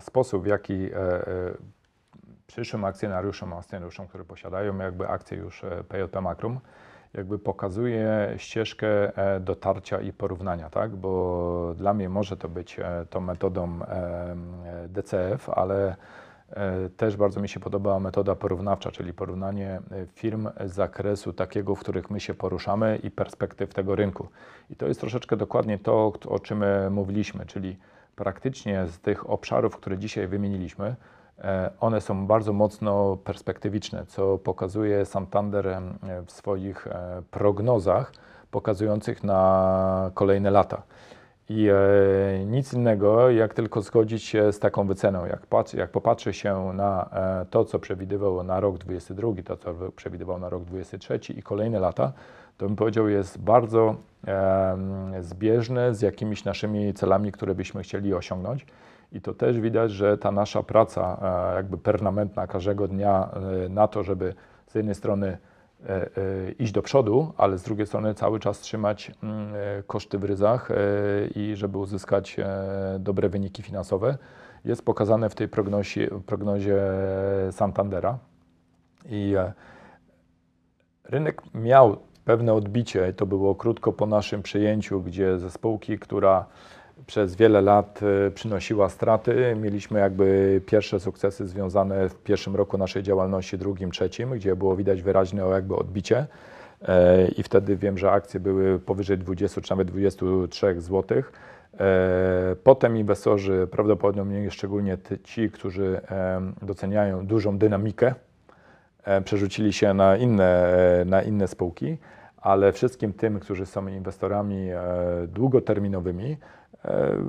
sposób, 0.00 0.42
w 0.42 0.46
jaki 0.46 0.74
e, 0.74 0.96
e, 0.96 1.24
przyszłym 2.46 2.84
akcjonariuszom, 2.84 3.52
akcjonariuszom, 3.52 4.06
którzy 4.06 4.24
posiadają 4.24 4.78
jakby 4.78 5.08
akcje 5.08 5.38
już 5.38 5.62
PJP 5.88 6.20
Makrum, 6.20 6.60
jakby 7.14 7.38
pokazuje 7.38 8.34
ścieżkę 8.36 9.16
e, 9.16 9.40
dotarcia 9.40 10.00
i 10.00 10.12
porównania, 10.12 10.70
tak? 10.70 10.96
Bo 10.96 11.74
dla 11.76 11.94
mnie 11.94 12.08
może 12.08 12.36
to 12.36 12.48
być 12.48 12.78
e, 12.78 13.06
tą 13.10 13.20
metodą 13.20 13.82
e, 13.82 14.36
DCF, 14.88 15.48
ale 15.48 15.96
też 16.96 17.16
bardzo 17.16 17.40
mi 17.40 17.48
się 17.48 17.60
podobała 17.60 18.00
metoda 18.00 18.34
porównawcza, 18.34 18.90
czyli 18.90 19.12
porównanie 19.12 19.80
firm 20.12 20.48
z 20.64 20.72
zakresu 20.72 21.32
takiego, 21.32 21.74
w 21.74 21.80
których 21.80 22.10
my 22.10 22.20
się 22.20 22.34
poruszamy 22.34 22.98
i 23.02 23.10
perspektyw 23.10 23.74
tego 23.74 23.96
rynku. 23.96 24.28
I 24.70 24.76
to 24.76 24.86
jest 24.86 25.00
troszeczkę 25.00 25.36
dokładnie 25.36 25.78
to, 25.78 26.12
o 26.28 26.38
czym 26.38 26.64
mówiliśmy, 26.90 27.46
czyli 27.46 27.76
praktycznie 28.16 28.86
z 28.86 29.00
tych 29.00 29.30
obszarów, 29.30 29.76
które 29.76 29.98
dzisiaj 29.98 30.26
wymieniliśmy, 30.26 30.96
one 31.80 32.00
są 32.00 32.26
bardzo 32.26 32.52
mocno 32.52 33.16
perspektywiczne, 33.16 34.06
co 34.06 34.38
pokazuje 34.38 35.04
Santander 35.04 35.80
w 36.26 36.32
swoich 36.32 36.86
e, 36.86 37.22
prognozach 37.30 38.12
pokazujących 38.50 39.24
na 39.24 40.10
kolejne 40.14 40.50
lata. 40.50 40.82
I 41.48 41.68
e, 41.68 41.74
nic 42.44 42.72
innego, 42.72 43.30
jak 43.30 43.54
tylko 43.54 43.80
zgodzić 43.80 44.22
się 44.22 44.52
z 44.52 44.58
taką 44.58 44.86
wyceną. 44.86 45.26
Jak, 45.26 45.46
patrz, 45.46 45.74
jak 45.74 45.90
popatrzy 45.90 46.32
się 46.32 46.72
na 46.74 47.10
e, 47.12 47.46
to, 47.50 47.64
co 47.64 47.78
przewidywał 47.78 48.42
na 48.42 48.60
rok 48.60 48.78
22, 48.78 49.28
to, 49.44 49.56
co 49.56 49.74
przewidywał 49.96 50.38
na 50.38 50.48
rok 50.48 50.64
23 50.64 51.32
i 51.32 51.42
kolejne 51.42 51.80
lata, 51.80 52.12
to 52.58 52.66
bym 52.66 52.76
powiedział, 52.76 53.08
jest 53.08 53.38
bardzo 53.38 53.94
zbieżne 55.20 55.94
z 55.94 56.02
jakimiś 56.02 56.44
naszymi 56.44 56.94
celami, 56.94 57.32
które 57.32 57.54
byśmy 57.54 57.82
chcieli 57.82 58.14
osiągnąć. 58.14 58.66
I 59.12 59.20
to 59.20 59.34
też 59.34 59.60
widać, 59.60 59.92
że 59.92 60.18
ta 60.18 60.32
nasza 60.32 60.62
praca, 60.62 61.18
e, 61.52 61.54
jakby 61.54 61.78
permanentna 61.78 62.46
każdego 62.46 62.88
dnia 62.88 63.30
e, 63.64 63.68
na 63.68 63.88
to, 63.88 64.02
żeby 64.02 64.34
z 64.66 64.74
jednej 64.74 64.94
strony 64.94 65.38
e, 65.88 66.50
iść 66.58 66.72
do 66.72 66.82
przodu, 66.82 67.32
ale 67.36 67.58
z 67.58 67.62
drugiej 67.62 67.86
strony 67.86 68.14
cały 68.14 68.40
czas 68.40 68.60
trzymać 68.60 69.12
mm, 69.22 69.52
koszty 69.86 70.18
w 70.18 70.24
ryzach 70.24 70.68
i 71.34 71.56
żeby 71.56 71.78
uzyskać 71.78 72.36
dobre 72.98 73.28
wyniki 73.28 73.62
finansowe, 73.62 74.18
jest 74.64 74.84
pokazane 74.84 75.30
w 75.30 75.34
tej 75.34 75.48
prognozie, 75.48 76.08
prognozie 76.26 76.76
Santandera. 77.50 78.18
I 79.08 79.34
rynek 81.04 81.42
miał 81.54 81.96
pewne 82.24 82.54
odbicie, 82.54 83.12
to 83.12 83.26
było 83.26 83.54
krótko 83.54 83.92
po 83.92 84.06
naszym 84.06 84.42
przyjęciu, 84.42 85.02
gdzie 85.02 85.38
ze 85.38 85.50
spółki, 85.50 85.98
która 85.98 86.46
przez 87.06 87.36
wiele 87.36 87.60
lat 87.60 88.00
e, 88.26 88.30
przynosiła 88.30 88.88
straty, 88.88 89.56
mieliśmy 89.60 90.00
jakby 90.00 90.60
pierwsze 90.66 91.00
sukcesy 91.00 91.46
związane 91.46 92.08
w 92.08 92.14
pierwszym 92.14 92.56
roku 92.56 92.78
naszej 92.78 93.02
działalności, 93.02 93.58
drugim, 93.58 93.90
trzecim, 93.90 94.30
gdzie 94.30 94.56
było 94.56 94.76
widać 94.76 95.02
wyraźne 95.02 95.42
jakby 95.42 95.76
odbicie. 95.76 96.26
E, 96.82 97.28
I 97.28 97.42
wtedy 97.42 97.76
wiem, 97.76 97.98
że 97.98 98.10
akcje 98.10 98.40
były 98.40 98.78
powyżej 98.78 99.18
20 99.18 99.60
czy 99.60 99.70
nawet 99.70 99.88
23 99.88 100.80
zł. 100.80 101.22
Potem 102.64 102.96
inwestorzy, 102.96 103.68
prawdopodobnie 103.70 104.50
szczególnie 104.50 104.98
ci, 105.24 105.50
którzy 105.50 106.00
doceniają 106.62 107.26
dużą 107.26 107.58
dynamikę, 107.58 108.14
e, 109.04 109.20
przerzucili 109.20 109.72
się 109.72 109.94
na 109.94 110.16
inne, 110.16 110.66
e, 111.00 111.04
na 111.04 111.22
inne 111.22 111.48
spółki, 111.48 111.98
ale 112.36 112.72
wszystkim 112.72 113.12
tym, 113.12 113.40
którzy 113.40 113.66
są 113.66 113.86
inwestorami 113.86 114.70
e, 114.70 114.80
długoterminowymi, 115.26 116.32
e, 116.32 116.36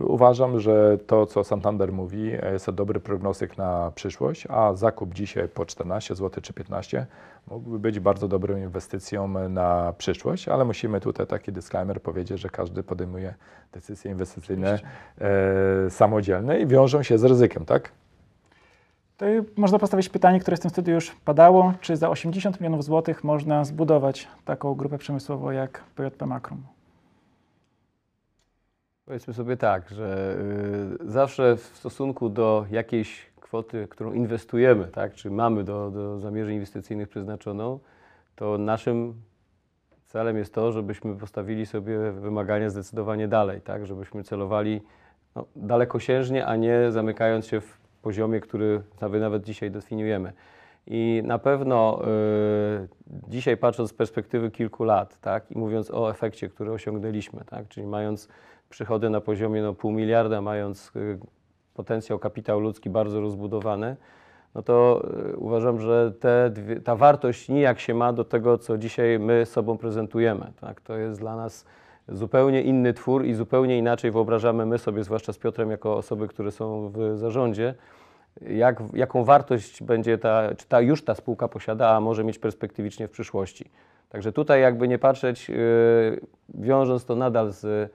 uważam, 0.03 0.59
że 0.59 0.97
to, 1.07 1.25
co 1.25 1.43
Santander 1.43 1.93
mówi, 1.93 2.31
e, 2.41 2.53
jest 2.53 2.65
to 2.65 2.71
dobry 2.71 2.99
prognostyk 2.99 3.57
na 3.57 3.91
przyszłość, 3.95 4.47
a 4.49 4.73
zakup 4.73 5.13
dzisiaj 5.13 5.47
po 5.47 5.65
14 5.65 6.15
zł 6.15 6.41
czy 6.41 6.53
15 6.53 7.05
mógłby 7.47 7.79
być 7.79 7.99
bardzo 7.99 8.27
dobrą 8.27 8.57
inwestycją 8.57 9.27
na 9.49 9.93
przyszłość, 9.97 10.47
ale 10.47 10.65
musimy 10.65 11.01
tutaj 11.01 11.27
taki 11.27 11.51
disclaimer 11.51 12.01
powiedzieć, 12.01 12.39
że 12.39 12.49
każdy 12.49 12.83
podejmuje 12.83 13.33
decyzje 13.73 14.11
inwestycyjne 14.11 14.79
e, 15.21 15.89
samodzielne 15.89 16.59
i 16.59 16.67
wiążą 16.67 17.03
się 17.03 17.17
z 17.17 17.23
ryzykiem, 17.23 17.65
tak? 17.65 17.91
Tutaj 19.11 19.41
można 19.57 19.79
postawić 19.79 20.09
pytanie, 20.09 20.39
które 20.39 20.57
w 20.57 20.59
tym 20.59 20.69
studiu 20.69 20.93
już 20.93 21.11
padało. 21.11 21.73
Czy 21.81 21.97
za 21.97 22.09
80 22.09 22.59
milionów 22.61 22.83
złotych 22.83 23.23
można 23.23 23.65
zbudować 23.65 24.27
taką 24.45 24.75
grupę 24.75 24.97
przemysłową 24.97 25.51
jak 25.51 25.83
PJP 25.95 26.25
Makrum? 26.25 26.78
Powiedzmy 29.09 29.33
sobie 29.33 29.57
tak, 29.57 29.89
że 29.89 30.37
y, 31.01 31.11
zawsze 31.11 31.57
w 31.57 31.61
stosunku 31.61 32.29
do 32.29 32.65
jakiejś 32.71 33.25
kwoty, 33.41 33.87
którą 33.89 34.13
inwestujemy, 34.13 34.87
tak, 34.87 35.13
czy 35.13 35.31
mamy 35.31 35.63
do, 35.63 35.91
do 35.91 36.19
zamierzeń 36.19 36.53
inwestycyjnych 36.53 37.09
przeznaczoną, 37.09 37.79
to 38.35 38.57
naszym 38.57 39.13
celem 40.05 40.37
jest 40.37 40.53
to, 40.53 40.71
żebyśmy 40.71 41.15
postawili 41.15 41.65
sobie 41.65 42.11
wymagania 42.11 42.69
zdecydowanie 42.69 43.27
dalej, 43.27 43.61
tak, 43.61 43.85
żebyśmy 43.85 44.23
celowali 44.23 44.81
no, 45.35 45.45
dalekosiężnie, 45.55 46.45
a 46.45 46.55
nie 46.55 46.91
zamykając 46.91 47.47
się 47.47 47.61
w 47.61 47.77
poziomie, 48.01 48.39
który 48.39 48.81
nawet, 49.01 49.21
nawet 49.21 49.43
dzisiaj 49.43 49.71
definiujemy. 49.71 50.33
I 50.87 51.21
na 51.25 51.39
pewno 51.39 52.01
y, 52.83 52.87
dzisiaj 53.27 53.57
patrząc 53.57 53.89
z 53.89 53.93
perspektywy 53.93 54.51
kilku 54.51 54.83
lat, 54.83 55.19
tak, 55.21 55.51
i 55.51 55.57
mówiąc 55.57 55.91
o 55.91 56.11
efekcie, 56.11 56.49
który 56.49 56.71
osiągnęliśmy, 56.71 57.45
tak, 57.45 57.67
czyli 57.67 57.87
mając 57.87 58.29
przychody 58.69 59.09
na 59.09 59.21
poziomie 59.21 59.61
no, 59.61 59.73
pół 59.73 59.91
miliarda, 59.91 60.41
mając 60.41 60.91
y, 60.95 61.19
potencjał 61.73 62.19
kapitał 62.19 62.59
ludzki 62.59 62.89
bardzo 62.89 63.21
rozbudowany, 63.21 63.95
no 64.55 64.61
to 64.61 65.05
y, 65.33 65.37
uważam, 65.37 65.79
że 65.79 66.11
te 66.19 66.51
ta 66.83 66.95
wartość 66.95 67.49
nijak 67.49 67.79
się 67.79 67.93
ma 67.93 68.13
do 68.13 68.23
tego, 68.23 68.57
co 68.57 68.77
dzisiaj 68.77 69.19
my 69.19 69.45
sobą 69.45 69.77
prezentujemy. 69.77 70.51
Tak? 70.61 70.81
To 70.81 70.97
jest 70.97 71.19
dla 71.19 71.35
nas 71.35 71.65
zupełnie 72.07 72.61
inny 72.61 72.93
twór 72.93 73.25
i 73.25 73.33
zupełnie 73.33 73.77
inaczej 73.77 74.11
wyobrażamy 74.11 74.65
my 74.65 74.77
sobie, 74.77 75.03
zwłaszcza 75.03 75.33
z 75.33 75.37
Piotrem, 75.37 75.71
jako 75.71 75.97
osoby, 75.97 76.27
które 76.27 76.51
są 76.51 76.91
w 76.95 77.17
zarządzie, 77.17 77.73
jak, 78.41 78.83
jaką 78.93 79.23
wartość 79.23 79.83
będzie 79.83 80.17
ta, 80.17 80.55
czy 80.55 80.67
ta, 80.67 80.81
już 80.81 81.03
ta 81.03 81.15
spółka 81.15 81.47
posiada, 81.47 81.89
a 81.89 81.99
może 81.99 82.23
mieć 82.23 82.39
perspektywicznie 82.39 83.07
w 83.07 83.11
przyszłości. 83.11 83.69
Także 84.09 84.31
tutaj 84.31 84.61
jakby 84.61 84.87
nie 84.87 84.99
patrzeć, 84.99 85.49
yy, 85.49 85.55
wiążąc 86.49 87.05
to 87.05 87.15
nadal 87.15 87.51
z 87.51 87.91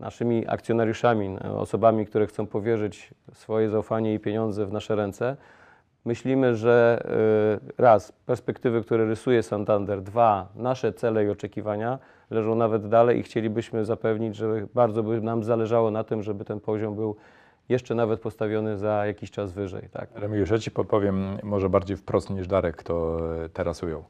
naszymi 0.00 0.46
akcjonariuszami, 0.46 1.28
no, 1.28 1.60
osobami, 1.60 2.06
które 2.06 2.26
chcą 2.26 2.46
powierzyć 2.46 3.14
swoje 3.32 3.68
zaufanie 3.68 4.14
i 4.14 4.20
pieniądze 4.20 4.66
w 4.66 4.72
nasze 4.72 4.96
ręce, 4.96 5.36
myślimy, 6.04 6.54
że 6.54 7.02
yy, 7.64 7.72
raz, 7.78 8.12
perspektywy, 8.12 8.82
które 8.82 9.06
rysuje 9.06 9.42
Santander, 9.42 10.02
dwa, 10.02 10.48
nasze 10.54 10.92
cele 10.92 11.24
i 11.24 11.28
oczekiwania 11.28 11.98
leżą 12.30 12.54
nawet 12.54 12.88
dalej 12.88 13.18
i 13.18 13.22
chcielibyśmy 13.22 13.84
zapewnić, 13.84 14.36
że 14.36 14.66
bardzo 14.74 15.02
by 15.02 15.20
nam 15.20 15.44
zależało 15.44 15.90
na 15.90 16.04
tym, 16.04 16.22
żeby 16.22 16.44
ten 16.44 16.60
poziom 16.60 16.94
był 16.94 17.16
jeszcze 17.68 17.94
nawet 17.94 18.20
postawiony 18.20 18.76
za 18.76 19.06
jakiś 19.06 19.30
czas 19.30 19.52
wyżej. 19.52 19.88
Tak? 19.92 20.10
Remigiusz, 20.14 20.50
ja 20.50 20.58
Ci 20.58 20.70
powiem 20.70 21.38
może 21.42 21.68
bardziej 21.68 21.96
wprost 21.96 22.30
niż 22.30 22.46
Darek 22.46 22.82
to 22.82 23.20
e, 23.44 23.48
teraz 23.48 23.82
ujął. 23.82 24.04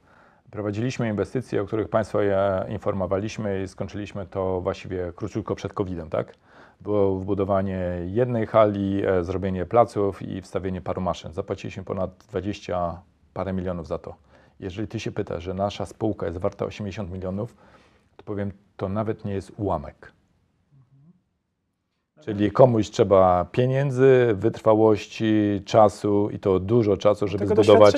Prowadziliśmy 0.56 1.08
inwestycje, 1.08 1.62
o 1.62 1.66
których 1.66 1.88
Państwa 1.88 2.24
ja 2.24 2.64
informowaliśmy 2.68 3.62
i 3.62 3.68
skończyliśmy 3.68 4.26
to 4.26 4.60
właściwie 4.60 5.12
króciutko 5.16 5.54
przed 5.54 5.72
COVID-em, 5.72 6.10
tak? 6.10 6.34
Było 6.80 7.18
wbudowanie 7.18 7.80
jednej 8.06 8.46
hali, 8.46 9.06
e, 9.06 9.24
zrobienie 9.24 9.66
placów 9.66 10.22
i 10.22 10.42
wstawienie 10.42 10.80
paru 10.80 11.00
maszyn. 11.00 11.32
Zapłaciliśmy 11.32 11.84
ponad 11.84 12.10
20 12.28 13.02
parę 13.34 13.52
milionów 13.52 13.86
za 13.86 13.98
to. 13.98 14.14
Jeżeli 14.60 14.88
Ty 14.88 15.00
się 15.00 15.12
pytasz, 15.12 15.42
że 15.42 15.54
nasza 15.54 15.86
spółka 15.86 16.26
jest 16.26 16.38
warta 16.38 16.64
80 16.64 17.10
milionów, 17.10 17.56
to 18.16 18.24
powiem, 18.24 18.52
to 18.76 18.88
nawet 18.88 19.24
nie 19.24 19.32
jest 19.32 19.52
ułamek. 19.56 20.12
Czyli 22.26 22.50
komuś 22.50 22.90
trzeba 22.90 23.46
pieniędzy, 23.52 24.34
wytrwałości, 24.34 25.62
czasu 25.64 26.30
i 26.30 26.38
to 26.38 26.60
dużo 26.60 26.96
czasu, 26.96 27.28
żeby 27.28 27.46
Tego 27.46 27.62
zbudować 27.62 27.94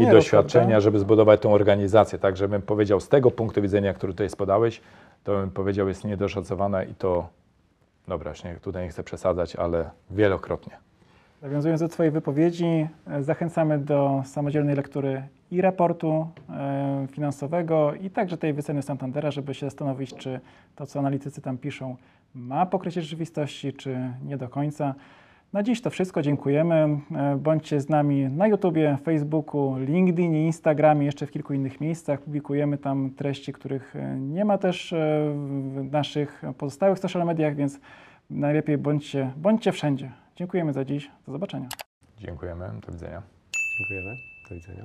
i 0.00 0.06
doświadczenia, 0.06 0.64
prawda? 0.64 0.80
żeby 0.80 0.98
zbudować 0.98 1.40
tą 1.40 1.52
organizację. 1.52 2.18
Tak, 2.18 2.36
żebym 2.36 2.62
powiedział 2.62 3.00
z 3.00 3.08
tego 3.08 3.30
punktu 3.30 3.62
widzenia, 3.62 3.94
który 3.94 4.12
tutaj 4.12 4.30
spodałeś, 4.30 4.80
to 5.24 5.32
bym 5.32 5.50
powiedział 5.50 5.88
jest 5.88 6.04
niedoszacowana 6.04 6.84
i 6.84 6.94
to, 6.94 7.28
dobra, 8.08 8.30
już 8.30 8.44
nie, 8.44 8.54
tutaj 8.54 8.84
nie 8.84 8.88
chcę 8.88 9.02
przesadzać, 9.02 9.56
ale 9.56 9.90
wielokrotnie. 10.10 10.89
Nawiązując 11.42 11.80
do 11.80 11.88
Twojej 11.88 12.12
wypowiedzi, 12.12 12.86
e, 13.06 13.22
zachęcamy 13.22 13.78
do 13.78 14.22
samodzielnej 14.24 14.76
lektury 14.76 15.22
i 15.50 15.60
raportu 15.60 16.26
e, 16.50 17.06
finansowego, 17.10 17.94
i 17.94 18.10
także 18.10 18.36
tej 18.36 18.52
wyceny 18.52 18.82
Santandera, 18.82 19.30
żeby 19.30 19.54
się 19.54 19.66
zastanowić, 19.66 20.14
czy 20.14 20.40
to, 20.76 20.86
co 20.86 20.98
analitycy 20.98 21.40
tam 21.42 21.58
piszą, 21.58 21.96
ma 22.34 22.66
pokrycie 22.66 23.02
rzeczywistości, 23.02 23.72
czy 23.72 23.98
nie 24.24 24.36
do 24.36 24.48
końca. 24.48 24.94
Na 25.52 25.62
dziś 25.62 25.80
to 25.80 25.90
wszystko. 25.90 26.22
Dziękujemy. 26.22 26.74
E, 27.16 27.36
Bądźcie 27.36 27.80
z 27.80 27.88
nami 27.88 28.28
na 28.28 28.46
YouTubie, 28.46 28.98
Facebooku, 29.04 29.76
LinkedInie, 29.78 30.46
Instagramie, 30.46 31.06
jeszcze 31.06 31.26
w 31.26 31.30
kilku 31.30 31.54
innych 31.54 31.80
miejscach. 31.80 32.20
Publikujemy 32.20 32.78
tam 32.78 33.10
treści, 33.10 33.52
których 33.52 33.94
nie 34.18 34.44
ma 34.44 34.58
też 34.58 34.94
w 35.24 35.88
naszych 35.92 36.42
pozostałych 36.58 36.98
social 36.98 37.26
mediach, 37.26 37.54
więc 37.54 37.80
najlepiej 38.30 38.78
bądźcie, 38.78 39.30
bądźcie 39.36 39.72
wszędzie. 39.72 40.19
Dziękujemy 40.40 40.72
za 40.72 40.84
dziś. 40.84 41.10
Do 41.26 41.32
zobaczenia. 41.32 41.68
Dziękujemy, 42.18 42.70
do 42.86 42.92
widzenia. 42.92 43.22
Dziękujemy. 43.78 44.16
Do 44.48 44.54
widzenia. 44.54 44.84